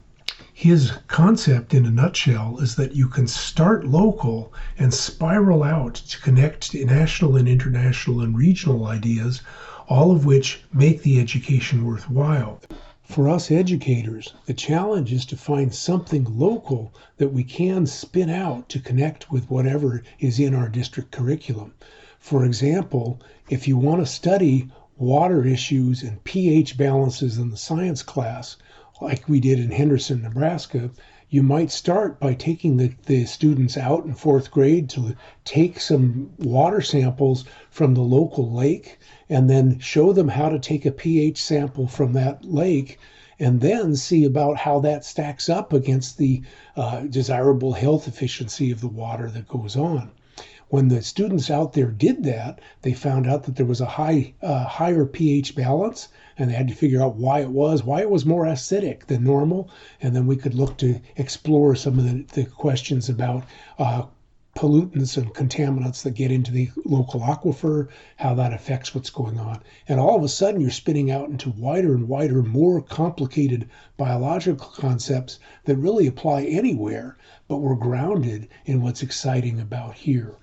his 0.55 0.93
concept 1.09 1.73
in 1.73 1.87
a 1.87 1.91
nutshell 1.91 2.59
is 2.59 2.75
that 2.77 2.95
you 2.95 3.09
can 3.09 3.27
start 3.27 3.87
local 3.87 4.53
and 4.79 4.93
spiral 4.93 5.63
out 5.63 5.95
to 5.95 6.21
connect 6.21 6.71
to 6.71 6.85
national 6.85 7.37
and 7.37 7.49
international 7.49 8.21
and 8.21 8.37
regional 8.37 8.87
ideas, 8.87 9.41
all 9.89 10.11
of 10.11 10.25
which 10.25 10.63
make 10.73 11.03
the 11.03 11.19
education 11.19 11.85
worthwhile. 11.85 12.61
For 13.13 13.29
us 13.29 13.51
educators, 13.51 14.33
the 14.47 14.55
challenge 14.55 15.13
is 15.13 15.27
to 15.27 15.37
find 15.37 15.75
something 15.75 16.25
local 16.39 16.95
that 17.19 17.31
we 17.31 17.45
can 17.45 17.85
spin 17.87 18.31
out 18.31 18.71
to 18.71 18.81
connect 18.81 19.31
with 19.31 19.51
whatever 19.51 20.03
is 20.19 20.41
in 20.41 20.55
our 20.55 20.71
district 20.71 21.11
curriculum. 21.11 21.75
For 22.19 22.43
example, 22.43 23.21
if 23.51 23.69
you 23.69 23.77
want 23.77 24.01
to 24.01 24.11
study 24.11 24.71
water 24.97 25.45
issues 25.45 26.03
and 26.03 26.25
pH 26.25 26.79
balances 26.79 27.37
in 27.37 27.51
the 27.51 27.59
science 27.59 28.03
class, 28.03 28.57
like 29.03 29.29
we 29.29 29.41
did 29.41 29.59
in 29.59 29.73
Henderson, 29.73 30.23
Nebraska, 30.23 30.91
you 31.29 31.43
might 31.43 31.71
start 31.71 32.19
by 32.19 32.33
taking 32.33 32.79
the, 32.79 32.95
the 33.05 33.27
students 33.27 33.77
out 33.77 34.07
in 34.07 34.15
fourth 34.15 34.51
grade 34.51 34.89
to 34.89 35.15
take 35.45 35.81
some 35.81 36.31
water 36.39 36.81
samples 36.81 37.45
from 37.71 37.93
the 37.93 38.01
local 38.01 38.51
lake 38.51 38.99
and 39.33 39.49
then 39.49 39.79
show 39.79 40.13
them 40.13 40.29
how 40.29 40.51
to 40.51 40.59
take 40.59 40.85
a 40.85 40.93
pH 40.93 41.43
sample 41.43 41.87
from 41.87 42.13
that 42.13 42.45
lake 42.45 42.99
and 43.39 43.63
then 43.63 43.97
see 43.97 44.27
about 44.27 44.59
how 44.59 44.79
that 44.79 45.07
stacks 45.07 45.49
up 45.49 45.73
against 45.73 46.19
the 46.19 46.43
uh, 46.77 47.01
desirable 47.01 47.73
health 47.73 48.07
efficiency 48.07 48.71
of 48.71 48.83
the 48.83 48.89
water 48.89 49.31
that 49.31 49.49
goes 49.49 49.75
on. 49.75 50.11
When 50.69 50.89
the 50.89 51.01
students 51.01 51.51
out 51.51 51.73
there 51.73 51.91
did 51.91 52.25
that, 52.25 52.61
they 52.83 52.93
found 52.93 53.27
out 53.27 53.45
that 53.45 53.57
there 53.57 53.65
was 53.65 53.81
a 53.81 53.87
high, 53.87 54.35
uh, 54.43 54.65
higher 54.65 55.07
pH 55.07 55.55
balance 55.55 56.09
and 56.37 56.51
they 56.51 56.55
had 56.55 56.69
to 56.69 56.75
figure 56.75 57.03
out 57.03 57.17
why 57.17 57.41
it 57.41 57.51
was, 57.51 57.83
why 57.83 58.03
it 58.03 58.11
was 58.11 58.27
more 58.27 58.45
acidic 58.45 59.07
than 59.07 59.25
normal, 59.25 59.71
and 60.03 60.15
then 60.15 60.27
we 60.27 60.37
could 60.37 60.55
look 60.55 60.77
to 60.77 61.01
explore 61.17 61.75
some 61.75 61.99
of 61.99 62.05
the, 62.05 62.25
the 62.35 62.45
questions 62.45 63.09
about 63.09 63.45
uh, 63.79 64.03
pollutants 64.55 65.17
and 65.17 65.33
contaminants 65.33 66.03
that 66.03 66.15
get 66.15 66.31
into 66.31 66.53
the 66.53 66.71
local 66.85 67.21
aquifer, 67.21 67.89
how 68.17 68.35
that 68.35 68.53
affects 68.53 68.95
what's 68.95 69.09
going 69.09 69.39
on. 69.39 69.63
And 69.89 69.99
all 69.99 70.15
of 70.17 70.23
a 70.23 70.29
sudden, 70.29 70.61
you're 70.61 70.71
spinning 70.71 71.11
out 71.11 71.31
into 71.31 71.49
wider 71.51 71.95
and 71.95 72.07
wider, 72.07 72.43
more 72.43 72.83
complicated 72.83 73.69
biological 73.97 74.69
concepts 74.69 75.39
that 75.65 75.77
really 75.77 76.07
apply 76.07 76.45
anywhere, 76.45 77.17
but 77.49 77.63
we're 77.63 77.75
grounded 77.75 78.47
in 78.67 78.83
what's 78.83 79.03
exciting 79.03 79.59
about 79.59 79.95
here. 79.95 80.37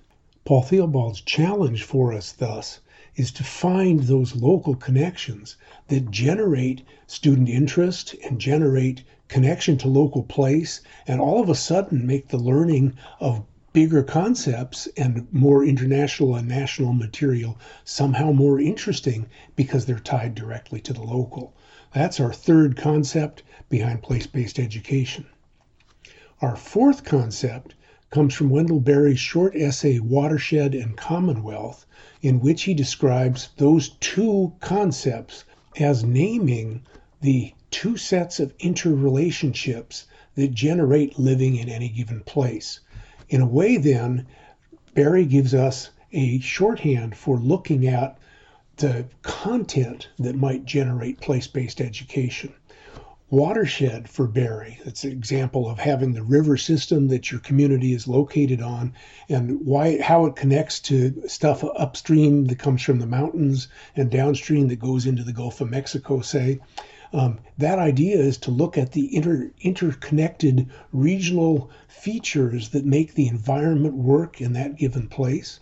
Paul 0.43 0.63
Theobald's 0.63 1.21
challenge 1.21 1.83
for 1.83 2.11
us, 2.11 2.31
thus, 2.31 2.79
is 3.15 3.31
to 3.33 3.43
find 3.43 3.99
those 3.99 4.35
local 4.35 4.73
connections 4.75 5.55
that 5.89 6.09
generate 6.09 6.81
student 7.05 7.47
interest 7.47 8.15
and 8.23 8.39
generate 8.39 9.03
connection 9.27 9.77
to 9.77 9.87
local 9.87 10.23
place 10.23 10.81
and 11.05 11.21
all 11.21 11.39
of 11.39 11.49
a 11.49 11.53
sudden 11.53 12.07
make 12.07 12.29
the 12.29 12.37
learning 12.39 12.93
of 13.19 13.45
bigger 13.79 14.03
concepts 14.03 14.89
and 14.97 15.25
more 15.31 15.63
international 15.63 16.35
and 16.35 16.49
national 16.49 16.91
material 16.91 17.57
somehow 17.85 18.29
more 18.29 18.59
interesting 18.59 19.25
because 19.55 19.85
they're 19.85 19.97
tied 19.99 20.35
directly 20.35 20.81
to 20.81 20.91
the 20.91 21.01
local. 21.01 21.55
That's 21.93 22.19
our 22.19 22.33
third 22.33 22.75
concept 22.75 23.41
behind 23.69 24.03
place 24.03 24.27
based 24.27 24.59
education. 24.59 25.27
Our 26.41 26.57
fourth 26.57 27.05
concept 27.05 27.73
comes 28.09 28.33
from 28.33 28.49
Wendell 28.49 28.81
Berry's 28.81 29.21
short 29.21 29.55
essay 29.55 29.99
Watershed 29.99 30.75
and 30.75 30.97
Commonwealth, 30.97 31.85
in 32.21 32.41
which 32.41 32.63
he 32.63 32.73
describes 32.73 33.47
those 33.55 33.95
two 34.01 34.51
concepts 34.59 35.45
as 35.79 36.03
naming 36.03 36.81
the 37.21 37.53
two 37.71 37.95
sets 37.95 38.41
of 38.41 38.57
interrelationships 38.57 40.03
that 40.35 40.53
generate 40.53 41.17
living 41.17 41.55
in 41.55 41.69
any 41.69 41.87
given 41.87 42.19
place. 42.25 42.81
In 43.29 43.41
a 43.41 43.45
way, 43.45 43.77
then, 43.77 44.25
Berry 44.95 45.25
gives 45.25 45.53
us 45.53 45.91
a 46.11 46.39
shorthand 46.39 47.15
for 47.15 47.37
looking 47.37 47.85
at 47.85 48.17
the 48.77 49.05
content 49.21 50.09
that 50.17 50.35
might 50.35 50.65
generate 50.65 51.21
place 51.21 51.45
based 51.45 51.79
education 51.79 52.53
watershed 53.31 54.09
for 54.09 54.25
Berry, 54.25 54.79
that's 54.83 55.03
an 55.03 55.11
example 55.11 55.69
of 55.69 55.77
having 55.77 56.13
the 56.13 56.23
river 56.23 56.57
system 56.57 57.07
that 57.09 57.31
your 57.31 57.39
community 57.41 57.93
is 57.93 58.07
located 58.07 58.61
on 58.61 58.93
and 59.29 59.63
why 59.65 60.01
how 60.01 60.25
it 60.25 60.35
connects 60.35 60.79
to 60.79 61.27
stuff 61.27 61.63
upstream 61.75 62.45
that 62.45 62.57
comes 62.57 62.81
from 62.81 62.97
the 62.99 63.05
mountains 63.05 63.67
and 63.95 64.09
downstream 64.09 64.67
that 64.69 64.79
goes 64.79 65.05
into 65.05 65.23
the 65.23 65.33
Gulf 65.33 65.61
of 65.61 65.69
Mexico, 65.69 66.21
say. 66.21 66.59
Um, 67.11 67.39
that 67.57 67.79
idea 67.79 68.17
is 68.17 68.37
to 68.37 68.51
look 68.51 68.77
at 68.77 68.91
the 68.91 69.15
inter, 69.15 69.51
interconnected 69.61 70.67
regional 70.93 71.69
features 71.87 72.69
that 72.69 72.85
make 72.85 73.15
the 73.15 73.27
environment 73.27 73.95
work 73.95 74.39
in 74.39 74.53
that 74.53 74.77
given 74.77 75.07
place. 75.07 75.59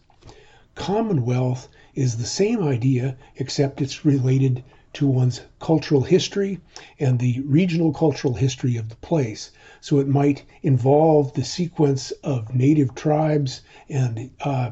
Commonwealth 0.75 1.69
is 1.95 2.17
the 2.17 2.25
same 2.25 2.62
idea, 2.62 3.15
except 3.38 3.81
it's 3.81 4.05
related 4.05 4.63
to 4.93 5.07
one's 5.07 5.41
cultural 5.60 6.01
history 6.01 6.60
and 6.99 7.19
the 7.19 7.39
regional 7.41 7.93
cultural 7.93 8.33
history 8.33 8.77
of 8.77 8.89
the 8.89 8.95
place. 8.97 9.51
So 9.79 9.99
it 9.99 10.07
might 10.07 10.43
involve 10.63 11.33
the 11.33 11.43
sequence 11.43 12.12
of 12.23 12.53
native 12.53 12.93
tribes 12.93 13.62
and 13.89 14.31
uh, 14.41 14.71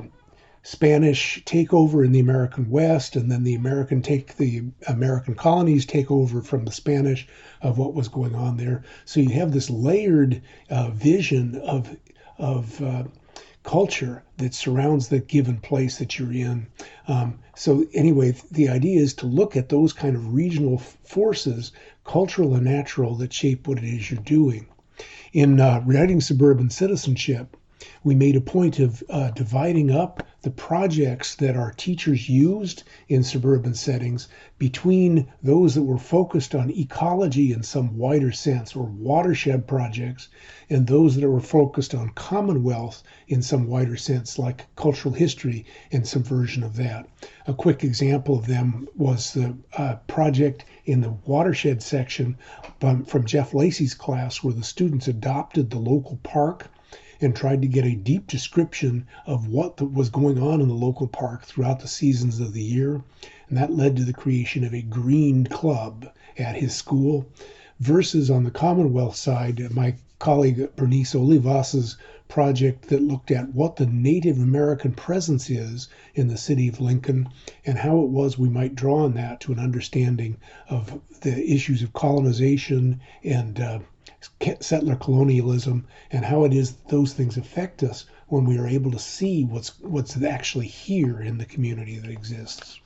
Spanish 0.67 1.43
takeover 1.45 2.03
in 2.03 2.11
the 2.11 2.19
American 2.19 2.71
West, 2.71 3.15
and 3.15 3.31
then 3.31 3.43
the 3.43 3.53
American 3.53 4.01
take 4.01 4.35
the 4.37 4.63
American 4.87 5.35
colonies 5.35 5.85
take 5.85 6.09
over 6.09 6.41
from 6.41 6.65
the 6.65 6.71
Spanish 6.71 7.27
of 7.61 7.77
what 7.77 7.93
was 7.93 8.07
going 8.07 8.33
on 8.33 8.57
there. 8.57 8.83
So 9.05 9.19
you 9.19 9.29
have 9.29 9.51
this 9.51 9.69
layered 9.69 10.41
uh, 10.71 10.89
vision 10.89 11.55
of 11.57 11.95
of 12.39 12.81
uh, 12.81 13.03
culture 13.61 14.23
that 14.37 14.55
surrounds 14.55 15.07
the 15.07 15.19
given 15.19 15.57
place 15.57 15.99
that 15.99 16.17
you're 16.17 16.33
in. 16.33 16.65
Um, 17.07 17.37
so, 17.55 17.85
anyway, 17.93 18.35
the 18.49 18.69
idea 18.69 18.99
is 18.99 19.13
to 19.15 19.27
look 19.27 19.55
at 19.55 19.69
those 19.69 19.93
kind 19.93 20.15
of 20.15 20.33
regional 20.33 20.79
forces, 20.79 21.73
cultural 22.03 22.55
and 22.55 22.65
natural, 22.65 23.13
that 23.17 23.33
shape 23.33 23.67
what 23.67 23.77
it 23.77 23.83
is 23.83 24.09
you're 24.09 24.19
doing. 24.19 24.65
In 25.31 25.59
uh, 25.59 25.83
writing 25.85 26.21
Suburban 26.21 26.71
Citizenship, 26.71 27.55
we 28.05 28.15
made 28.15 28.37
a 28.37 28.41
point 28.41 28.79
of 28.79 29.03
uh, 29.09 29.31
dividing 29.31 29.91
up 29.91 30.25
the 30.43 30.49
projects 30.49 31.35
that 31.35 31.57
our 31.57 31.73
teachers 31.73 32.29
used 32.29 32.83
in 33.09 33.21
suburban 33.21 33.73
settings 33.73 34.29
between 34.57 35.27
those 35.43 35.75
that 35.75 35.83
were 35.83 35.97
focused 35.97 36.55
on 36.55 36.71
ecology 36.71 37.51
in 37.51 37.61
some 37.63 37.97
wider 37.97 38.31
sense 38.31 38.77
or 38.77 38.85
watershed 38.85 39.67
projects 39.67 40.29
and 40.69 40.87
those 40.87 41.17
that 41.17 41.29
were 41.29 41.41
focused 41.41 41.93
on 41.93 42.07
commonwealth 42.15 43.03
in 43.27 43.41
some 43.41 43.67
wider 43.67 43.97
sense 43.97 44.39
like 44.39 44.73
cultural 44.77 45.13
history 45.13 45.65
and 45.91 46.07
some 46.07 46.23
version 46.23 46.63
of 46.63 46.77
that. 46.77 47.05
A 47.45 47.53
quick 47.53 47.83
example 47.83 48.37
of 48.37 48.47
them 48.47 48.87
was 48.95 49.33
the 49.33 49.53
uh, 49.77 49.95
project 50.07 50.63
in 50.85 51.01
the 51.01 51.11
watershed 51.25 51.83
section 51.83 52.37
from, 52.79 53.03
from 53.03 53.25
jeff 53.25 53.53
lacey's 53.53 53.93
class 53.93 54.41
where 54.41 54.53
the 54.53 54.63
students 54.63 55.09
adopted 55.09 55.71
the 55.71 55.79
local 55.79 56.15
park 56.23 56.69
and 57.21 57.35
tried 57.35 57.61
to 57.61 57.67
get 57.67 57.85
a 57.85 57.95
deep 57.95 58.27
description 58.27 59.05
of 59.25 59.47
what 59.47 59.81
was 59.81 60.09
going 60.09 60.37
on 60.37 60.61
in 60.61 60.67
the 60.67 60.73
local 60.73 61.07
park 61.07 61.43
throughout 61.43 61.79
the 61.79 61.87
seasons 61.87 62.39
of 62.39 62.53
the 62.53 62.63
year. 62.63 63.01
And 63.49 63.57
that 63.57 63.73
led 63.73 63.95
to 63.97 64.03
the 64.03 64.13
creation 64.13 64.63
of 64.63 64.73
a 64.73 64.81
green 64.81 65.45
club 65.45 66.09
at 66.37 66.55
his 66.55 66.75
school. 66.75 67.25
Versus 67.79 68.29
on 68.29 68.43
the 68.43 68.51
Commonwealth 68.51 69.15
side, 69.15 69.73
my 69.73 69.95
colleague 70.17 70.69
Bernice 70.75 71.13
Olivas's 71.13 71.97
project 72.27 72.87
that 72.89 73.01
looked 73.01 73.31
at 73.31 73.53
what 73.53 73.75
the 73.75 73.85
Native 73.85 74.39
American 74.39 74.91
presence 74.91 75.49
is 75.49 75.87
in 76.15 76.27
the 76.27 76.37
city 76.37 76.67
of 76.67 76.81
Lincoln 76.81 77.29
and 77.65 77.77
how 77.77 77.99
it 77.99 78.09
was 78.09 78.37
we 78.37 78.49
might 78.49 78.75
draw 78.75 79.03
on 79.03 79.13
that 79.13 79.39
to 79.41 79.51
an 79.51 79.59
understanding 79.59 80.37
of 80.69 80.99
the 81.21 81.51
issues 81.51 81.83
of 81.83 81.93
colonization 81.93 82.99
and 83.23 83.59
uh, 83.59 83.79
settler 84.59 84.95
colonialism 84.95 85.83
and 86.11 86.23
how 86.23 86.43
it 86.43 86.53
is 86.53 86.73
that 86.73 86.89
those 86.89 87.13
things 87.13 87.37
affect 87.37 87.81
us 87.81 88.05
when 88.27 88.45
we 88.45 88.55
are 88.55 88.67
able 88.67 88.91
to 88.91 88.99
see 88.99 89.43
what's 89.43 89.79
what's 89.81 90.21
actually 90.21 90.67
here 90.67 91.19
in 91.19 91.39
the 91.39 91.45
community 91.45 91.97
that 91.97 92.11
exists. 92.11 92.79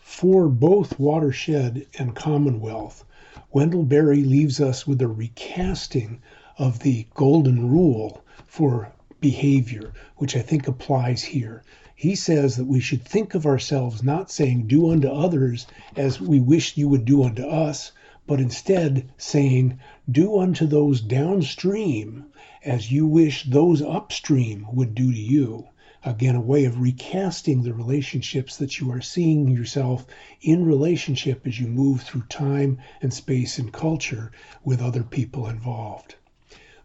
For 0.00 0.48
both 0.48 0.96
watershed 0.96 1.86
and 1.98 2.14
commonwealth, 2.14 3.04
Wendell 3.52 3.82
Berry 3.82 4.22
leaves 4.22 4.60
us 4.60 4.86
with 4.86 5.02
a 5.02 5.08
recasting 5.08 6.22
of 6.56 6.78
the 6.78 7.08
golden 7.14 7.68
rule 7.68 8.22
for 8.46 8.92
behavior, 9.20 9.92
which 10.18 10.36
I 10.36 10.40
think 10.40 10.68
applies 10.68 11.24
here. 11.24 11.64
He 11.96 12.14
says 12.14 12.54
that 12.54 12.66
we 12.66 12.78
should 12.78 13.04
think 13.04 13.34
of 13.34 13.44
ourselves 13.44 14.04
not 14.04 14.30
saying, 14.30 14.68
Do 14.68 14.92
unto 14.92 15.08
others 15.08 15.66
as 15.96 16.20
we 16.20 16.38
wish 16.38 16.76
you 16.76 16.88
would 16.88 17.04
do 17.04 17.24
unto 17.24 17.42
us, 17.42 17.90
but 18.30 18.38
instead 18.38 19.10
saying, 19.16 19.76
Do 20.08 20.38
unto 20.38 20.64
those 20.64 21.00
downstream 21.00 22.26
as 22.64 22.92
you 22.92 23.04
wish 23.04 23.42
those 23.42 23.82
upstream 23.82 24.68
would 24.72 24.94
do 24.94 25.10
to 25.10 25.18
you. 25.18 25.66
Again, 26.04 26.36
a 26.36 26.40
way 26.40 26.64
of 26.64 26.80
recasting 26.80 27.64
the 27.64 27.74
relationships 27.74 28.56
that 28.58 28.78
you 28.78 28.88
are 28.92 29.00
seeing 29.00 29.48
yourself 29.48 30.06
in 30.42 30.64
relationship 30.64 31.44
as 31.44 31.58
you 31.58 31.66
move 31.66 32.02
through 32.02 32.22
time 32.28 32.78
and 33.02 33.12
space 33.12 33.58
and 33.58 33.72
culture 33.72 34.30
with 34.62 34.80
other 34.80 35.02
people 35.02 35.48
involved. 35.48 36.14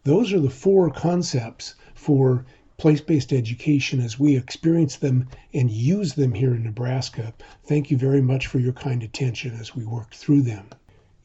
Those 0.03 0.33
are 0.33 0.39
the 0.39 0.49
four 0.49 0.89
concepts 0.89 1.75
for 1.93 2.43
place 2.77 3.01
based 3.01 3.31
education 3.31 4.01
as 4.01 4.17
we 4.17 4.35
experience 4.35 4.95
them 4.95 5.27
and 5.53 5.69
use 5.69 6.15
them 6.15 6.33
here 6.33 6.55
in 6.55 6.63
Nebraska. 6.63 7.35
Thank 7.67 7.91
you 7.91 7.97
very 7.97 8.23
much 8.23 8.47
for 8.47 8.57
your 8.57 8.73
kind 8.73 9.03
attention 9.03 9.53
as 9.53 9.75
we 9.75 9.85
work 9.85 10.15
through 10.15 10.41
them. 10.41 10.69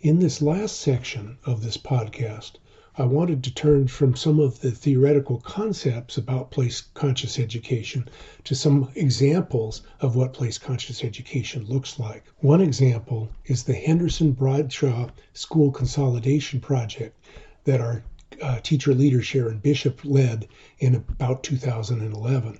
In 0.02 0.18
this 0.18 0.40
last 0.40 0.80
section 0.80 1.36
of 1.44 1.62
this 1.62 1.76
podcast, 1.76 2.52
I 2.96 3.04
wanted 3.04 3.44
to 3.44 3.54
turn 3.54 3.86
from 3.86 4.16
some 4.16 4.40
of 4.40 4.62
the 4.62 4.70
theoretical 4.70 5.40
concepts 5.40 6.16
about 6.16 6.50
place 6.50 6.80
conscious 6.94 7.38
education 7.38 8.08
to 8.44 8.54
some 8.54 8.90
examples 8.94 9.82
of 10.00 10.16
what 10.16 10.32
place 10.32 10.56
conscious 10.56 11.04
education 11.04 11.66
looks 11.66 11.98
like. 11.98 12.24
One 12.38 12.62
example 12.62 13.28
is 13.44 13.64
the 13.64 13.74
Henderson 13.74 14.32
Bradshaw 14.32 15.10
School 15.34 15.70
Consolidation 15.70 16.60
Project 16.60 17.22
that 17.64 17.82
our 17.82 18.02
uh, 18.40 18.60
teacher 18.60 18.94
leader 18.94 19.20
Sharon 19.20 19.58
Bishop 19.58 20.00
led 20.02 20.48
in 20.78 20.94
about 20.94 21.42
2011. 21.42 22.58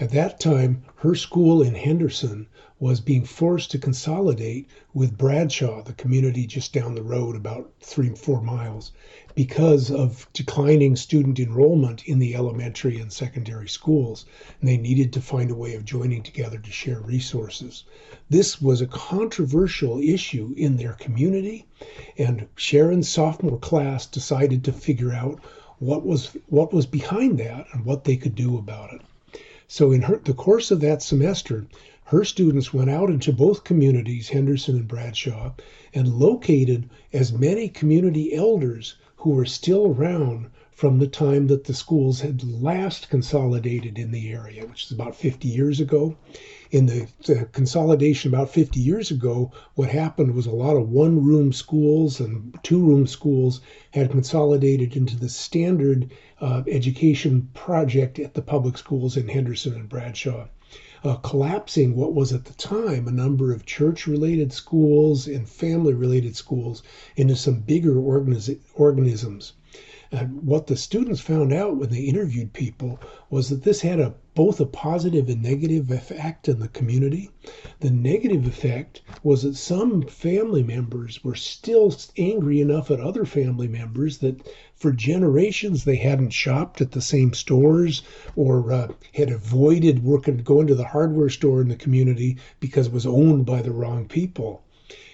At 0.00 0.12
that 0.12 0.40
time, 0.40 0.82
her 0.94 1.14
school 1.14 1.60
in 1.60 1.74
Henderson 1.74 2.46
was 2.80 3.00
being 3.02 3.26
forced 3.26 3.70
to 3.72 3.78
consolidate 3.78 4.66
with 4.94 5.18
Bradshaw, 5.18 5.82
the 5.82 5.92
community 5.92 6.46
just 6.46 6.72
down 6.72 6.94
the 6.94 7.02
road, 7.02 7.36
about 7.36 7.70
three, 7.82 8.08
four 8.14 8.40
miles, 8.40 8.92
because 9.34 9.90
of 9.90 10.26
declining 10.32 10.96
student 10.96 11.38
enrollment 11.38 12.02
in 12.06 12.18
the 12.18 12.34
elementary 12.34 12.98
and 12.98 13.12
secondary 13.12 13.68
schools. 13.68 14.24
And 14.58 14.70
they 14.70 14.78
needed 14.78 15.12
to 15.12 15.20
find 15.20 15.50
a 15.50 15.54
way 15.54 15.74
of 15.74 15.84
joining 15.84 16.22
together 16.22 16.56
to 16.56 16.70
share 16.72 17.00
resources. 17.00 17.84
This 18.30 18.62
was 18.62 18.80
a 18.80 18.86
controversial 18.86 19.98
issue 19.98 20.54
in 20.56 20.78
their 20.78 20.94
community, 20.94 21.66
and 22.16 22.46
Sharon's 22.56 23.10
sophomore 23.10 23.58
class 23.58 24.06
decided 24.06 24.64
to 24.64 24.72
figure 24.72 25.12
out 25.12 25.44
what 25.78 26.06
was 26.06 26.34
what 26.46 26.72
was 26.72 26.86
behind 26.86 27.36
that 27.40 27.66
and 27.74 27.84
what 27.84 28.04
they 28.04 28.16
could 28.16 28.34
do 28.34 28.56
about 28.56 28.94
it. 28.94 29.02
So 29.70 29.92
in 29.92 30.00
her, 30.00 30.18
the 30.24 30.32
course 30.32 30.70
of 30.70 30.80
that 30.80 31.02
semester, 31.02 31.66
her 32.04 32.24
students 32.24 32.72
went 32.72 32.88
out 32.88 33.10
into 33.10 33.34
both 33.34 33.64
communities, 33.64 34.30
Henderson 34.30 34.76
and 34.76 34.88
Bradshaw, 34.88 35.52
and 35.92 36.08
located 36.18 36.88
as 37.12 37.34
many 37.34 37.68
community 37.68 38.32
elders 38.32 38.94
who 39.16 39.28
were 39.28 39.44
still 39.44 39.88
around 39.88 40.46
from 40.78 41.00
the 41.00 41.08
time 41.08 41.48
that 41.48 41.64
the 41.64 41.74
schools 41.74 42.20
had 42.20 42.40
last 42.44 43.10
consolidated 43.10 43.98
in 43.98 44.12
the 44.12 44.30
area, 44.30 44.64
which 44.64 44.84
is 44.84 44.92
about 44.92 45.16
50 45.16 45.48
years 45.48 45.80
ago. 45.80 46.16
In 46.70 46.86
the, 46.86 47.08
the 47.26 47.46
consolidation 47.46 48.32
about 48.32 48.50
50 48.50 48.78
years 48.78 49.10
ago, 49.10 49.50
what 49.74 49.88
happened 49.88 50.36
was 50.36 50.46
a 50.46 50.52
lot 50.52 50.76
of 50.76 50.88
one 50.88 51.24
room 51.24 51.52
schools 51.52 52.20
and 52.20 52.56
two 52.62 52.80
room 52.80 53.08
schools 53.08 53.60
had 53.90 54.12
consolidated 54.12 54.96
into 54.96 55.16
the 55.16 55.28
standard 55.28 56.12
uh, 56.40 56.62
education 56.68 57.48
project 57.54 58.20
at 58.20 58.34
the 58.34 58.42
public 58.42 58.78
schools 58.78 59.16
in 59.16 59.26
Henderson 59.26 59.74
and 59.74 59.88
Bradshaw 59.88 60.46
uh, 61.02 61.16
collapsing 61.16 61.96
what 61.96 62.14
was 62.14 62.32
at 62.32 62.44
the 62.44 62.54
time 62.54 63.08
a 63.08 63.10
number 63.10 63.52
of 63.52 63.66
church 63.66 64.06
related 64.06 64.52
schools 64.52 65.26
and 65.26 65.48
family 65.48 65.92
related 65.92 66.36
schools 66.36 66.84
into 67.16 67.34
some 67.34 67.58
bigger 67.60 67.98
organisms. 67.98 69.54
And 70.10 70.46
what 70.46 70.68
the 70.68 70.76
students 70.76 71.20
found 71.20 71.52
out 71.52 71.76
when 71.76 71.90
they 71.90 72.00
interviewed 72.00 72.54
people 72.54 72.98
was 73.28 73.50
that 73.50 73.62
this 73.62 73.82
had 73.82 74.00
a 74.00 74.14
both 74.34 74.58
a 74.58 74.64
positive 74.64 75.28
and 75.28 75.42
negative 75.42 75.90
effect 75.90 76.48
in 76.48 76.60
the 76.60 76.68
community. 76.68 77.28
The 77.80 77.90
negative 77.90 78.46
effect 78.46 79.02
was 79.22 79.42
that 79.42 79.56
some 79.56 80.00
family 80.02 80.62
members 80.62 81.22
were 81.22 81.34
still 81.34 81.94
angry 82.16 82.62
enough 82.62 82.90
at 82.90 83.00
other 83.00 83.26
family 83.26 83.68
members 83.68 84.18
that 84.18 84.40
for 84.74 84.92
generations 84.92 85.84
they 85.84 85.96
hadn't 85.96 86.30
shopped 86.30 86.80
at 86.80 86.92
the 86.92 87.02
same 87.02 87.34
stores 87.34 88.02
or 88.34 88.72
uh, 88.72 88.88
had 89.12 89.28
avoided 89.28 90.04
working 90.04 90.38
going 90.38 90.68
to 90.68 90.74
the 90.74 90.86
hardware 90.86 91.28
store 91.28 91.60
in 91.60 91.68
the 91.68 91.76
community 91.76 92.38
because 92.60 92.86
it 92.86 92.92
was 92.94 93.04
owned 93.04 93.44
by 93.44 93.60
the 93.60 93.72
wrong 93.72 94.06
people. 94.06 94.62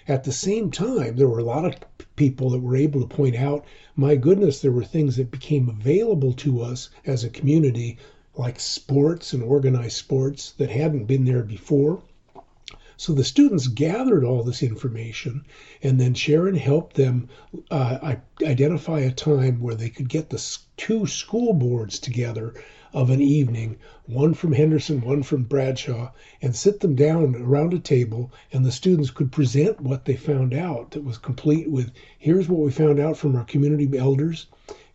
At 0.07 0.23
the 0.23 0.33
same 0.33 0.71
time, 0.71 1.17
there 1.17 1.29
were 1.29 1.39
a 1.41 1.45
lot 1.45 1.65
of 1.65 1.75
people 2.17 2.51
that 2.51 2.61
were 2.61 2.77
able 2.77 3.01
to 3.01 3.17
point 3.17 3.37
out, 3.37 3.65
my 3.97 4.17
goodness, 4.17 4.61
there 4.61 4.73
were 4.73 4.85
things 4.85 5.17
that 5.17 5.31
became 5.31 5.69
available 5.69 6.33
to 6.33 6.63
us 6.63 6.91
as 7.07 7.25
a 7.25 7.31
community, 7.31 7.99
like 8.37 8.59
sports 8.61 9.33
and 9.33 9.43
organized 9.43 9.97
sports 9.97 10.53
that 10.53 10.71
hadn't 10.71 11.07
been 11.07 11.25
there 11.25 11.43
before. 11.43 12.03
So 12.97 13.13
the 13.13 13.25
students 13.25 13.67
gathered 13.67 14.25
all 14.25 14.45
this 14.45 14.63
information, 14.63 15.45
and 15.83 16.01
then 16.01 16.15
Sharon 16.15 16.55
helped 16.55 16.95
them 16.95 17.29
uh, 17.71 18.15
identify 18.43 19.01
a 19.01 19.11
time 19.11 19.61
where 19.61 19.75
they 19.75 19.89
could 19.91 20.09
get 20.09 20.31
the 20.31 20.59
two 20.77 21.07
school 21.07 21.55
boards 21.55 21.99
together 21.99 22.55
of 22.95 23.11
an 23.11 23.21
evening, 23.21 23.77
one 24.07 24.33
from 24.33 24.53
Henderson, 24.53 25.01
one 25.01 25.21
from 25.25 25.43
Bradshaw, 25.43 26.13
and 26.41 26.55
sit 26.55 26.79
them 26.79 26.95
down 26.95 27.35
around 27.35 27.75
a 27.75 27.79
table, 27.81 28.31
and 28.53 28.65
the 28.65 28.71
students 28.71 29.11
could 29.11 29.33
present 29.33 29.81
what 29.81 30.05
they 30.05 30.15
found 30.15 30.55
out 30.55 30.93
that 30.93 31.03
was 31.03 31.19
complete 31.19 31.69
with 31.69 31.91
here's 32.17 32.49
what 32.49 32.61
we 32.61 32.71
found 32.71 33.01
out 33.01 33.17
from 33.17 33.35
our 33.35 33.45
community 33.45 33.99
elders. 33.99 34.47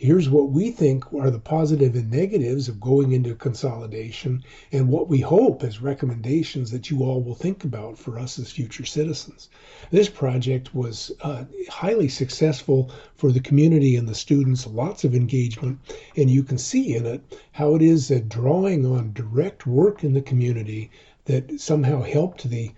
Here's 0.01 0.29
what 0.29 0.49
we 0.49 0.71
think 0.71 1.03
are 1.13 1.29
the 1.29 1.37
positive 1.37 1.93
and 1.93 2.09
negatives 2.09 2.69
of 2.69 2.79
going 2.79 3.11
into 3.11 3.35
consolidation 3.35 4.41
and 4.71 4.87
what 4.87 5.09
we 5.09 5.19
hope 5.19 5.61
as 5.61 5.81
recommendations 5.81 6.71
that 6.71 6.89
you 6.89 7.03
all 7.03 7.21
will 7.21 7.35
think 7.35 7.65
about 7.65 7.97
for 7.97 8.17
us 8.17 8.39
as 8.39 8.49
future 8.49 8.85
citizens. 8.85 9.49
This 9.91 10.07
project 10.07 10.73
was 10.73 11.11
uh, 11.19 11.43
highly 11.67 12.07
successful 12.07 12.89
for 13.15 13.33
the 13.33 13.41
community 13.41 13.97
and 13.97 14.07
the 14.07 14.15
students, 14.15 14.65
lots 14.65 15.03
of 15.03 15.13
engagement, 15.13 15.79
and 16.15 16.29
you 16.29 16.43
can 16.43 16.57
see 16.57 16.95
in 16.95 17.05
it 17.05 17.21
how 17.51 17.75
it 17.75 17.81
is 17.81 18.09
a 18.09 18.21
drawing 18.21 18.85
on 18.85 19.11
direct 19.11 19.67
work 19.67 20.05
in 20.05 20.13
the 20.13 20.21
community 20.21 20.91
that 21.25 21.59
somehow 21.59 22.01
helped 22.01 22.49
the 22.49 22.71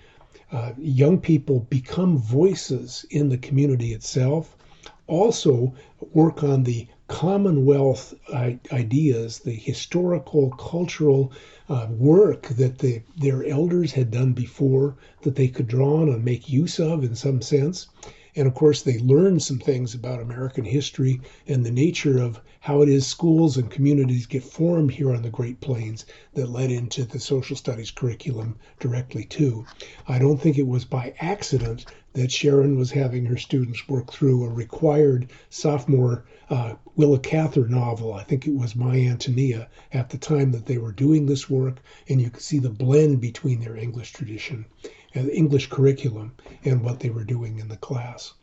uh, 0.51 0.72
young 0.80 1.19
people 1.19 1.59
become 1.69 2.17
voices 2.17 3.05
in 3.11 3.30
the 3.30 3.38
community 3.38 3.93
itself. 3.93 4.57
Also, 5.05 5.76
work 6.13 6.43
on 6.43 6.63
the 6.63 6.88
Commonwealth 7.12 8.14
ideas, 8.34 9.39
the 9.39 9.51
historical, 9.51 10.49
cultural 10.51 11.32
uh, 11.68 11.88
work 11.89 12.47
that 12.47 12.80
the, 12.80 13.01
their 13.18 13.43
elders 13.43 13.91
had 13.91 14.09
done 14.09 14.32
before 14.32 14.95
that 15.24 15.36
they 15.36 15.49
could 15.49 15.68
draw 15.68 16.01
on 16.01 16.09
and 16.09 16.24
make 16.24 16.49
use 16.49 16.80
of 16.80 17.03
in 17.03 17.14
some 17.16 17.41
sense. 17.41 17.88
And 18.34 18.47
of 18.47 18.53
course, 18.53 18.82
they 18.82 18.97
learned 18.97 19.43
some 19.43 19.59
things 19.59 19.93
about 19.93 20.22
American 20.22 20.64
history 20.64 21.20
and 21.47 21.66
the 21.66 21.72
nature 21.72 22.18
of 22.18 22.39
how 22.62 22.82
it 22.82 22.88
is 22.88 23.05
schools 23.05 23.57
and 23.57 23.70
communities 23.70 24.26
get 24.26 24.43
formed 24.43 24.91
here 24.91 25.14
on 25.14 25.22
the 25.22 25.30
Great 25.30 25.59
Plains 25.59 26.05
that 26.36 26.49
led 26.49 26.72
into 26.72 27.03
the 27.03 27.20
social 27.20 27.57
studies 27.57 27.91
curriculum 27.91 28.55
directly 28.80 29.26
too. 29.26 29.66
I 30.07 30.18
don't 30.18 30.39
think 30.39 30.57
it 30.57 30.68
was 30.68 30.86
by 30.86 31.14
accident 31.20 31.86
that 32.14 32.32
Sharon 32.32 32.78
was 32.78 32.91
having 32.91 33.26
her 33.26 33.38
students 33.38 33.88
work 33.88 34.12
through 34.12 34.43
a 34.43 34.49
required 34.49 35.30
sophomore 35.49 36.26
uh, 36.49 36.76
Willa 36.95 37.20
Cather 37.20 37.68
novel. 37.68 38.14
I 38.14 38.24
think 38.24 38.45
it 38.45 38.53
was 38.53 38.76
My 38.76 38.99
Antonia 38.99 39.70
at 39.93 40.09
the 40.09 40.18
time 40.18 40.51
that 40.51 40.66
they 40.66 40.78
were 40.78 40.91
doing 40.91 41.26
this 41.26 41.49
work, 41.49 41.78
and 42.09 42.22
you 42.22 42.30
could 42.30 42.43
see 42.43 42.59
the 42.59 42.70
blend 42.70 43.22
between 43.22 43.62
their 43.62 43.78
English 43.78 44.12
tradition 44.12 44.66
and 45.14 45.30
English 45.30 45.68
curriculum 45.68 46.34
and 46.66 46.84
what 46.84 46.99
they 46.99 47.09
were 47.09 47.24
doing 47.24 47.59
in 47.59 47.70
the 47.70 47.78
class. 47.78 48.34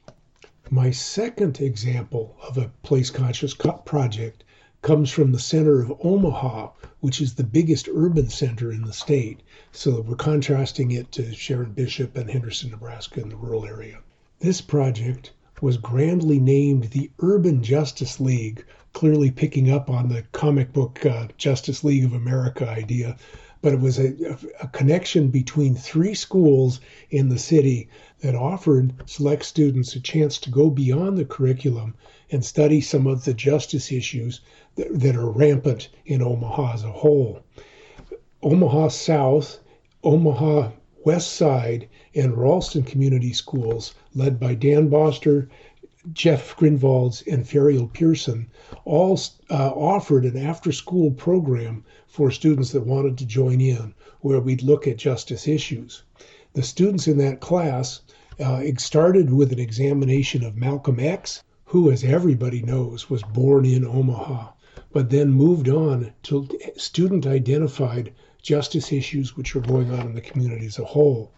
My 0.71 0.91
second 0.91 1.61
example 1.61 2.37
of 2.43 2.57
a 2.57 2.71
place 2.83 3.11
conscious 3.11 3.55
project 3.55 4.45
comes 4.83 5.11
from 5.11 5.33
the 5.33 5.39
center 5.39 5.81
of 5.81 5.93
Omaha, 6.05 6.71
which 7.01 7.21
is 7.21 7.35
the 7.35 7.45
biggest 7.45 7.89
urban 7.93 8.29
center 8.29 8.71
in 8.71 8.83
the 8.83 8.93
state. 8.93 9.41
So 9.73 10.01
we're 10.01 10.17
contrasting 10.17 10.91
it 10.91 11.11
to 11.13 11.35
Sharon 11.35 11.73
Bishop 11.73 12.17
and 12.17 12.31
Henderson, 12.31 12.71
Nebraska 12.71 13.21
in 13.21 13.29
the 13.29 13.37
rural 13.37 13.65
area. 13.65 13.99
This 14.41 14.61
project 14.61 15.33
was 15.61 15.77
grandly 15.77 16.39
named 16.39 16.85
the 16.85 17.11
Urban 17.21 17.63
Justice 17.63 18.21
League, 18.21 18.65
clearly 18.93 19.31
picking 19.31 19.71
up 19.71 19.91
on 19.91 20.09
the 20.09 20.23
comic 20.33 20.73
book 20.73 21.05
uh, 21.05 21.29
Justice 21.37 21.83
League 21.83 22.05
of 22.05 22.13
America 22.13 22.69
idea 22.69 23.17
but 23.61 23.73
it 23.73 23.81
was 23.81 23.99
a, 23.99 24.39
a, 24.61 24.69
connection 24.69 25.29
between 25.29 25.75
three 25.75 26.15
schools 26.15 26.81
in 27.11 27.29
the 27.29 27.39
city 27.39 27.89
that 28.21 28.37
offered 28.37 28.95
select 29.07 29.45
students 29.45 29.97
a 29.97 30.01
chance 30.01 30.39
to 30.39 30.51
go 30.51 30.71
beyond 30.71 31.19
the 31.19 31.25
curriculum 31.25 31.93
and 32.31 32.45
study 32.45 32.81
some 32.81 33.09
of 33.09 33.25
the 33.25 33.35
justice 33.35 33.91
issues 33.91 34.41
that, 34.79 35.17
are 35.17 35.31
rampant 35.31 35.89
in 36.07 36.23
Omaha 36.23 36.75
as 36.75 36.85
a 36.85 36.93
whole. 36.93 37.41
Omaha 38.43 38.89
South, 38.89 39.59
Omaha 40.05 40.71
West 41.05 41.33
Side, 41.33 41.89
and 42.15 42.37
Ralston 42.37 42.85
Community 42.85 43.33
Schools, 43.33 43.95
led 44.15 44.39
by 44.39 44.55
Dan 44.55 44.89
Boster, 44.89 45.49
Jeff 46.13 46.57
Grinvalds, 46.57 47.23
and 47.27 47.45
Ferial 47.45 47.93
Pearson, 47.93 48.47
all 48.85 49.19
uh, 49.51 49.71
offered 49.71 50.25
an 50.25 50.37
after 50.37 50.73
school 50.73 51.11
program 51.11 51.85
for 52.07 52.31
students 52.31 52.73
that 52.73 52.87
wanted 52.87 53.19
to 53.19 53.27
join 53.27 53.61
in, 53.61 53.93
where 54.21 54.41
we'd 54.41 54.63
look 54.63 54.87
at 54.87 54.97
justice 54.97 55.49
issues. 55.49 56.05
The 56.55 56.63
students 56.63 57.07
in 57.07 57.19
that 57.19 57.41
class 57.41 58.01
uh, 58.41 58.63
started 58.77 59.33
with 59.33 59.53
an 59.53 59.59
examination 59.59 60.45
of 60.45 60.57
Malcolm 60.57 61.01
X, 61.01 61.43
who, 61.65 61.91
as 61.91 62.05
everybody 62.05 62.63
knows, 62.63 63.11
was 63.11 63.23
born 63.23 63.65
in 63.65 63.85
Omaha, 63.85 64.53
but 64.93 65.11
then 65.11 65.31
moved 65.31 65.69
on 65.69 66.13
to 66.23 66.49
student 66.77 67.27
identified 67.27 68.13
justice 68.43 68.93
issues 68.93 69.37
which 69.37 69.55
were 69.55 69.61
going 69.61 69.91
on 69.93 70.07
in 70.07 70.15
the 70.15 70.21
community 70.21 70.67
as 70.67 70.79
a 70.79 70.85
whole. 70.85 71.31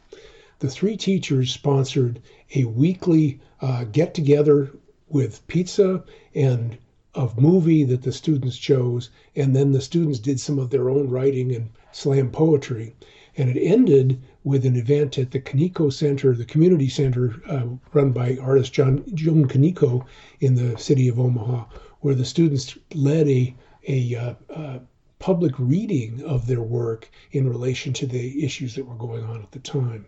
The 0.61 0.69
three 0.69 0.97
teachers 0.97 1.51
sponsored 1.53 2.21
a 2.55 2.65
weekly 2.65 3.41
uh, 3.61 3.85
get 3.85 4.15
together 4.15 4.71
with 5.09 5.47
pizza 5.49 6.05
and 6.35 6.79
of 7.15 7.41
movie 7.41 7.83
that 7.83 8.03
the 8.03 8.13
students 8.13 8.57
chose, 8.57 9.11
and 9.35 9.57
then 9.57 9.73
the 9.73 9.81
students 9.81 10.21
did 10.21 10.39
some 10.39 10.59
of 10.59 10.71
their 10.71 10.89
own 10.89 11.11
writing 11.11 11.53
and 11.53 11.71
slam 11.91 12.31
poetry. 12.31 12.95
And 13.37 13.51
it 13.51 13.61
ended 13.61 14.21
with 14.45 14.65
an 14.65 14.77
event 14.77 15.19
at 15.19 15.33
the 15.33 15.41
Kaneko 15.41 15.93
Center, 15.93 16.35
the 16.35 16.45
community 16.45 16.89
center 16.89 17.43
uh, 17.49 17.65
run 17.93 18.13
by 18.13 18.37
artist 18.41 18.73
John 18.73 19.03
Joan 19.15 19.49
Kaneko 19.49 20.05
in 20.41 20.55
the 20.55 20.79
city 20.79 21.09
of 21.09 21.19
Omaha, 21.19 21.65
where 22.01 22.15
the 22.15 22.25
students 22.25 22.77
led 22.95 23.29
a 23.29 23.55
a 23.89 24.15
uh, 24.17 24.35
uh, 24.55 24.79
public 25.21 25.53
reading 25.59 26.23
of 26.23 26.47
their 26.47 26.63
work 26.63 27.11
in 27.33 27.49
relation 27.49 27.93
to 27.93 28.07
the 28.07 28.45
issues 28.45 28.75
that 28.75 28.87
were 28.87 28.95
going 28.95 29.23
on 29.25 29.43
at 29.43 29.53
the 29.53 29.59
time. 29.59 30.07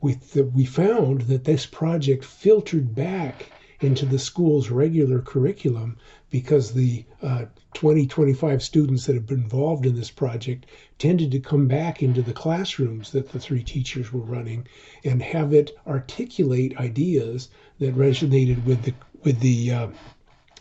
We, 0.00 0.14
th- 0.14 0.46
we 0.54 0.64
found 0.64 1.22
that 1.22 1.44
this 1.44 1.66
project 1.66 2.24
filtered 2.24 2.94
back 2.94 3.50
into 3.80 4.06
the 4.06 4.18
school's 4.18 4.70
regular 4.70 5.20
curriculum 5.20 5.96
because 6.30 6.72
the 6.72 7.04
uh, 7.22 7.46
20, 7.74 8.06
25 8.06 8.62
students 8.62 9.06
that 9.06 9.14
have 9.14 9.26
been 9.26 9.42
involved 9.42 9.86
in 9.86 9.96
this 9.96 10.10
project 10.10 10.66
tended 10.98 11.30
to 11.32 11.40
come 11.40 11.66
back 11.66 12.02
into 12.02 12.22
the 12.22 12.32
classrooms 12.32 13.12
that 13.12 13.30
the 13.30 13.40
three 13.40 13.62
teachers 13.62 14.12
were 14.12 14.20
running 14.20 14.66
and 15.04 15.22
have 15.22 15.52
it 15.52 15.76
articulate 15.86 16.76
ideas 16.78 17.48
that 17.78 17.96
resonated 17.96 18.64
with 18.64 18.82
the 18.82 18.94
with 19.24 19.40
the 19.40 19.70
uh, 19.72 19.88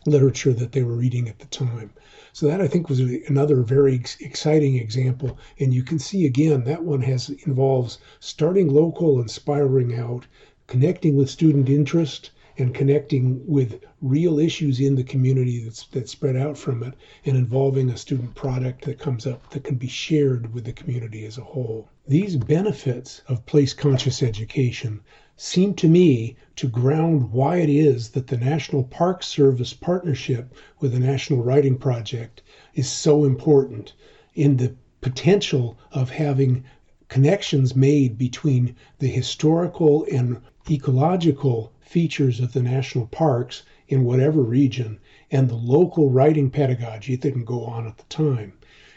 literature 0.08 0.53
that 0.53 0.72
they 0.72 0.84
were 0.84 0.95
reading 0.95 1.28
at 1.28 1.39
the 1.39 1.45
time. 1.47 1.91
So 2.34 2.47
that 2.47 2.62
I 2.62 2.68
think 2.68 2.89
was 2.89 2.99
another 2.99 3.62
very 3.62 3.95
ex- 3.95 4.20
exciting 4.20 4.76
example. 4.76 5.38
And 5.60 5.74
you 5.74 5.84
can 5.84 5.99
see 5.99 6.26
again 6.26 6.64
that 6.64 6.84
one 6.84 7.01
has 7.01 7.30
involves 7.45 7.97
starting 8.20 8.70
local 8.70 9.20
and 9.20 9.30
spiraling 9.30 9.93
out, 9.95 10.28
connecting 10.68 11.16
with 11.16 11.30
student 11.30 11.70
interest, 11.70 12.32
and 12.60 12.74
connecting 12.74 13.45
with 13.45 13.82
real 14.01 14.39
issues 14.39 14.80
in 14.80 14.95
the 14.95 15.03
community 15.03 15.64
that's 15.64 15.86
that 15.88 16.10
spread 16.10 16.36
out 16.36 16.58
from 16.58 16.82
it 16.82 16.93
and 17.26 17.38
involving 17.38 17.89
a 17.89 17.97
student 17.97 18.34
product 18.34 18.86
that 18.86 18.97
comes 18.97 19.28
up 19.28 19.49
that 19.51 19.64
can 19.64 19.76
be 19.76 19.88
shared 19.88 20.53
with 20.53 20.64
the 20.64 20.74
community 20.74 21.24
as 21.26 21.38
a 21.38 21.43
whole. 21.43 21.88
These 22.08 22.36
benefits 22.36 23.22
of 23.28 23.45
place 23.45 23.74
conscious 23.74 24.24
education 24.24 25.01
seem 25.39 25.71
to 25.71 25.88
me 25.88 26.35
to 26.55 26.67
ground 26.67 27.31
why 27.31 27.57
it 27.57 27.69
is 27.69 28.09
that 28.09 28.25
the 28.25 28.38
National 28.38 28.83
Park 28.83 29.21
Service 29.21 29.71
partnership 29.71 30.51
with 30.79 30.93
the 30.93 30.99
National 30.99 31.43
Writing 31.43 31.77
Project 31.77 32.41
is 32.73 32.89
so 32.89 33.23
important 33.23 33.93
in 34.33 34.57
the 34.57 34.73
potential 34.99 35.77
of 35.91 36.09
having 36.09 36.63
connections 37.07 37.75
made 37.75 38.17
between 38.17 38.75
the 38.97 39.07
historical 39.07 40.07
and 40.11 40.41
ecological 40.71 41.71
features 41.81 42.39
of 42.39 42.53
the 42.53 42.63
national 42.63 43.05
parks 43.05 43.61
in 43.88 44.03
whatever 44.03 44.41
region 44.41 44.97
and 45.29 45.49
the 45.49 45.55
local 45.55 46.09
writing 46.09 46.49
pedagogy 46.49 47.15
that 47.15 47.31
can 47.31 47.45
go 47.45 47.63
on 47.63 47.85
at 47.85 47.99
the 47.99 48.03
time. 48.05 48.53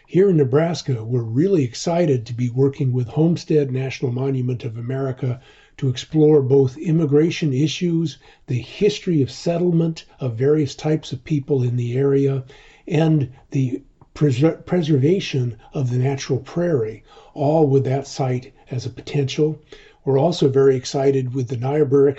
Here 0.06 0.30
in 0.30 0.38
Nebraska, 0.38 1.04
we're 1.04 1.22
really 1.22 1.64
excited 1.64 2.24
to 2.24 2.32
be 2.32 2.48
working 2.48 2.94
with 2.94 3.08
Homestead 3.08 3.70
National 3.70 4.10
Monument 4.10 4.64
of 4.64 4.78
America 4.78 5.38
to 5.80 5.88
explore 5.88 6.42
both 6.42 6.76
immigration 6.76 7.54
issues, 7.54 8.18
the 8.48 8.60
history 8.60 9.22
of 9.22 9.30
settlement 9.30 10.04
of 10.18 10.36
various 10.36 10.74
types 10.74 11.10
of 11.10 11.24
people 11.24 11.62
in 11.62 11.76
the 11.76 11.96
area, 11.96 12.44
and 12.86 13.30
the 13.52 13.80
pres- 14.12 14.44
preservation 14.66 15.56
of 15.72 15.88
the 15.88 15.96
natural 15.96 16.38
prairie, 16.38 17.02
all 17.32 17.66
with 17.66 17.82
that 17.82 18.06
site 18.06 18.52
as 18.70 18.84
a 18.84 18.90
potential. 18.90 19.58
We're 20.04 20.18
also 20.18 20.50
very 20.50 20.76
excited 20.76 21.32
with 21.32 21.48
the 21.48 21.56
Niobrara 21.56 22.14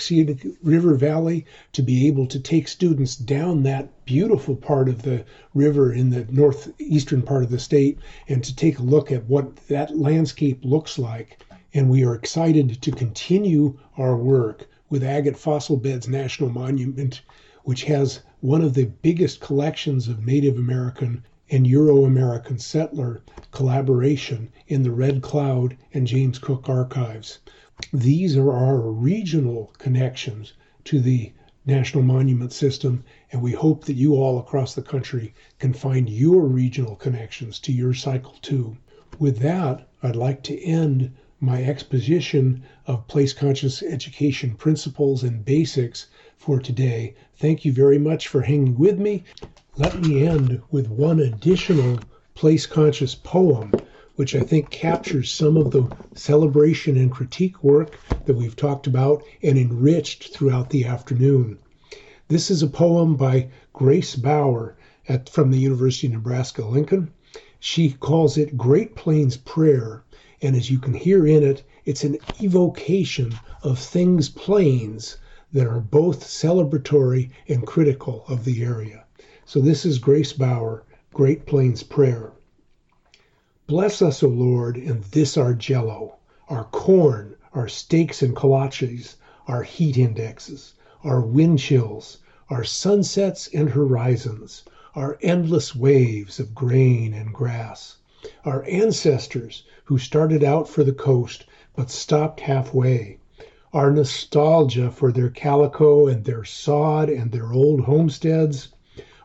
River 0.64 0.96
Valley 0.96 1.46
to 1.74 1.84
be 1.84 2.08
able 2.08 2.26
to 2.26 2.40
take 2.40 2.68
students 2.68 3.16
down 3.16 3.62
that 3.62 3.90
beautiful 4.06 4.56
part 4.56 4.90
of 4.90 5.04
the 5.04 5.24
river 5.54 5.94
in 5.94 6.10
the 6.10 6.26
northeastern 6.32 7.22
part 7.22 7.44
of 7.44 7.52
the 7.52 7.60
state 7.60 8.00
and 8.28 8.44
to 8.44 8.56
take 8.56 8.80
a 8.80 8.84
look 8.84 9.12
at 9.12 9.26
what 9.26 9.56
that 9.68 9.96
landscape 9.96 10.62
looks 10.64 10.98
like. 10.98 11.38
And 11.74 11.90
we 11.90 12.04
are 12.04 12.14
excited 12.14 12.82
to 12.82 12.92
continue 12.92 13.80
our 13.98 14.18
work 14.18 14.68
with 14.90 15.06
Agate 15.06 15.38
Fossil 15.38 15.78
Beds 15.78 16.06
National 16.06 16.50
Monument, 16.50 17.22
which 17.64 17.86
has 17.86 18.20
one 18.42 18.62
of 18.62 18.74
the 18.74 18.92
biggest 19.02 19.40
collections 19.40 20.10
of 20.10 20.26
Native 20.26 20.58
American 20.58 21.24
and 21.50 21.66
Euro 21.66 22.04
American 22.04 22.60
settler 22.60 23.22
collaboration 23.52 24.50
in 24.68 24.84
the 24.84 24.92
Red 24.92 25.22
Cloud 25.22 25.78
and 25.94 26.06
James 26.06 26.40
Cook 26.40 26.68
archives. 26.68 27.40
These 27.94 28.36
are 28.36 28.52
our 28.52 28.82
regional 28.82 29.72
connections 29.78 30.52
to 30.84 31.00
the 31.00 31.32
national 31.66 32.04
monument 32.04 32.52
system, 32.52 33.06
and 33.32 33.42
we 33.42 33.54
hope 33.54 33.86
that 33.86 33.96
you 33.96 34.16
all 34.16 34.38
across 34.40 34.76
the 34.76 34.82
country 34.82 35.34
can 35.58 35.72
find 35.72 36.10
your 36.10 36.48
regional 36.48 36.98
connections 36.98 37.60
to 37.60 37.72
your 37.72 37.94
cycle 37.94 38.36
too. 38.42 38.76
With 39.20 39.38
that, 39.38 39.88
I'd 40.04 40.18
like 40.18 40.44
to 40.44 40.62
end 40.62 41.14
my 41.44 41.64
exposition 41.64 42.64
of 42.86 43.08
place 43.08 43.34
conscious 43.34 43.82
education 43.82 44.54
principles 44.54 45.24
and 45.24 45.44
basics 45.44 46.06
for 46.38 46.60
today. 46.60 47.16
Thank 47.36 47.66
you 47.66 47.74
very 47.74 47.98
much 47.98 48.28
for 48.28 48.42
hanging 48.42 48.78
with 48.78 49.00
me. 49.00 49.24
Let 49.76 50.00
me 50.04 50.28
end 50.28 50.62
with 50.70 50.88
one 50.88 51.20
additional 51.20 52.00
place 52.36 52.68
conscious 52.68 53.16
poem, 53.16 53.72
which 54.18 54.36
I 54.36 54.42
think 54.42 54.70
captures 54.70 55.32
some 55.32 55.58
of 55.58 55.72
the 55.72 55.92
celebration 56.14 56.96
and 56.96 57.12
critique 57.12 57.64
work 57.64 57.98
that 58.26 58.36
we've 58.36 58.56
talked 58.56 58.86
about 58.86 59.24
and 59.42 59.58
enriched 59.58 60.32
throughout 60.32 60.70
the 60.70 60.86
afternoon. 60.86 61.58
This 62.28 62.52
is 62.52 62.62
a 62.62 62.68
poem 62.68 63.16
by 63.16 63.50
Grace 63.74 64.16
Bauer 64.16 64.78
at, 65.10 65.28
from 65.28 65.50
the 65.50 65.58
University 65.58 66.06
of 66.06 66.14
Nebraska 66.14 66.64
Lincoln. 66.64 67.12
She 67.60 67.92
calls 67.92 68.38
it 68.38 68.56
Great 68.58 68.96
Plains 68.96 69.38
Prayer, 69.38 70.04
and 70.42 70.56
as 70.56 70.72
you 70.72 70.80
can 70.80 70.94
hear 70.94 71.28
in 71.28 71.44
it, 71.44 71.64
it's 71.86 72.04
an 72.04 72.18
evocation 72.42 73.40
of 73.62 73.78
things 73.78 74.30
plains 74.30 75.18
that 75.54 75.68
are 75.68 75.80
both 75.80 76.24
celebratory 76.24 77.30
and 77.48 77.68
critical 77.68 78.24
of 78.28 78.46
the 78.46 78.64
area. 78.64 79.06
So 79.46 79.60
this 79.60 79.86
is 79.86 80.00
Grace 80.00 80.34
Bauer, 80.34 80.84
Great 81.14 81.46
Plains 81.46 81.84
Prayer. 81.84 82.32
Bless 83.68 84.02
us, 84.02 84.24
O 84.24 84.28
Lord, 84.28 84.78
in 84.78 85.04
this 85.12 85.38
our 85.38 85.54
jello, 85.54 86.16
our 86.50 86.64
corn, 86.66 87.36
our 87.54 87.68
steaks 87.68 88.22
and 88.22 88.36
kolaches, 88.36 89.16
our 89.48 89.64
heat 89.64 89.98
indexes, 89.98 90.74
our 91.04 91.22
wind 91.22 91.60
chills, 91.60 92.18
our 92.50 92.64
sunsets 92.64 93.50
and 93.54 93.70
horizons, 93.70 94.64
our 94.96 95.18
endless 95.22 95.76
waves 95.76 96.40
of 96.40 96.56
grain 96.56 97.14
and 97.14 97.34
grass, 97.34 97.98
our 98.46 98.64
ancestors 98.66 99.64
who 99.86 99.98
started 99.98 100.44
out 100.44 100.70
for 100.70 100.84
the 100.84 100.94
coast 100.94 101.44
but 101.76 101.90
stopped 101.90 102.40
halfway, 102.40 103.18
our 103.74 103.90
nostalgia 103.90 104.92
for 104.92 105.12
their 105.12 105.32
calico 105.32 106.06
and 106.06 106.24
their 106.24 106.44
sod 106.44 107.10
and 107.10 107.32
their 107.32 107.52
old 107.52 107.82
homesteads, 107.82 108.68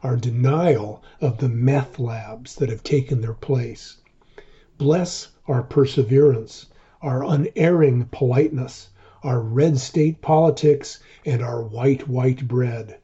our 0.02 0.16
denial 0.16 1.02
of 1.20 1.36
the 1.36 1.48
meth 1.50 1.98
labs 1.98 2.54
that 2.54 2.70
have 2.70 2.82
taken 2.82 3.20
their 3.20 3.34
place. 3.34 3.98
Bless 4.78 5.28
our 5.46 5.62
perseverance, 5.62 6.64
our 7.02 7.22
unerring 7.22 8.06
politeness, 8.10 8.88
our 9.22 9.40
red 9.40 9.78
state 9.78 10.22
politics, 10.22 11.00
and 11.26 11.42
our 11.42 11.62
white, 11.62 12.08
white 12.08 12.48
bread. 12.48 12.96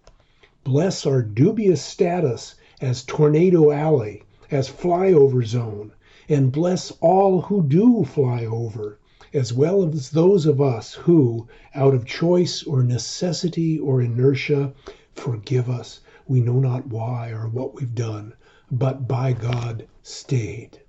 Bless 0.64 1.04
our 1.04 1.20
dubious 1.20 1.82
status 1.82 2.54
as 2.80 3.02
Tornado 3.02 3.70
Alley, 3.70 4.22
as 4.52 4.68
flyover 4.68 5.42
zone, 5.42 5.90
and 6.28 6.52
bless 6.52 6.90
all 7.00 7.40
who 7.40 7.62
do 7.62 8.04
fly 8.04 8.44
over, 8.44 8.98
as 9.32 9.50
well 9.50 9.82
as 9.82 10.10
those 10.10 10.44
of 10.44 10.60
us 10.60 10.92
who, 10.92 11.48
out 11.74 11.94
of 11.94 12.04
choice 12.04 12.62
or 12.62 12.82
necessity 12.82 13.78
or 13.78 14.02
inertia, 14.02 14.74
forgive 15.14 15.70
us. 15.70 16.00
We 16.26 16.40
know 16.40 16.60
not 16.60 16.86
why 16.86 17.30
or 17.30 17.48
what 17.48 17.74
we've 17.74 17.94
done, 17.94 18.34
but 18.70 19.08
by 19.08 19.32
God 19.32 19.88
stayed. 20.02 20.80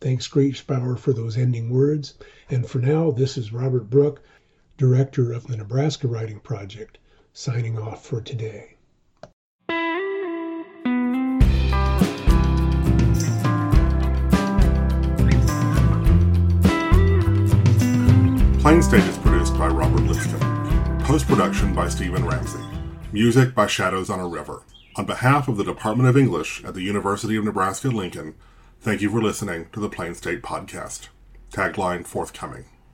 Thanks, 0.00 0.28
Bauer, 0.28 0.96
for 0.96 1.12
those 1.12 1.36
ending 1.36 1.70
words. 1.70 2.14
And 2.50 2.68
for 2.68 2.80
now, 2.80 3.12
this 3.12 3.36
is 3.38 3.52
Robert 3.52 3.88
Brooke, 3.88 4.20
Director 4.76 5.32
of 5.32 5.46
the 5.46 5.56
Nebraska 5.56 6.08
Writing 6.08 6.40
Project 6.40 6.98
signing 7.32 7.78
off 7.78 8.04
for 8.04 8.20
today. 8.20 8.77
Plain 18.68 18.82
State 18.82 19.04
is 19.04 19.16
produced 19.16 19.56
by 19.56 19.66
Robert 19.66 20.02
Lipscomb. 20.02 21.00
Post 21.04 21.26
production 21.26 21.74
by 21.74 21.88
Stephen 21.88 22.26
Ramsey. 22.26 22.60
Music 23.12 23.54
by 23.54 23.66
Shadows 23.66 24.10
on 24.10 24.20
a 24.20 24.28
River. 24.28 24.62
On 24.96 25.06
behalf 25.06 25.48
of 25.48 25.56
the 25.56 25.64
Department 25.64 26.06
of 26.06 26.18
English 26.18 26.62
at 26.64 26.74
the 26.74 26.82
University 26.82 27.34
of 27.36 27.46
Nebraska 27.46 27.88
Lincoln, 27.88 28.34
thank 28.78 29.00
you 29.00 29.08
for 29.08 29.22
listening 29.22 29.68
to 29.72 29.80
the 29.80 29.88
Plain 29.88 30.14
State 30.14 30.42
Podcast. 30.42 31.08
Tagline 31.50 32.06
forthcoming. 32.06 32.66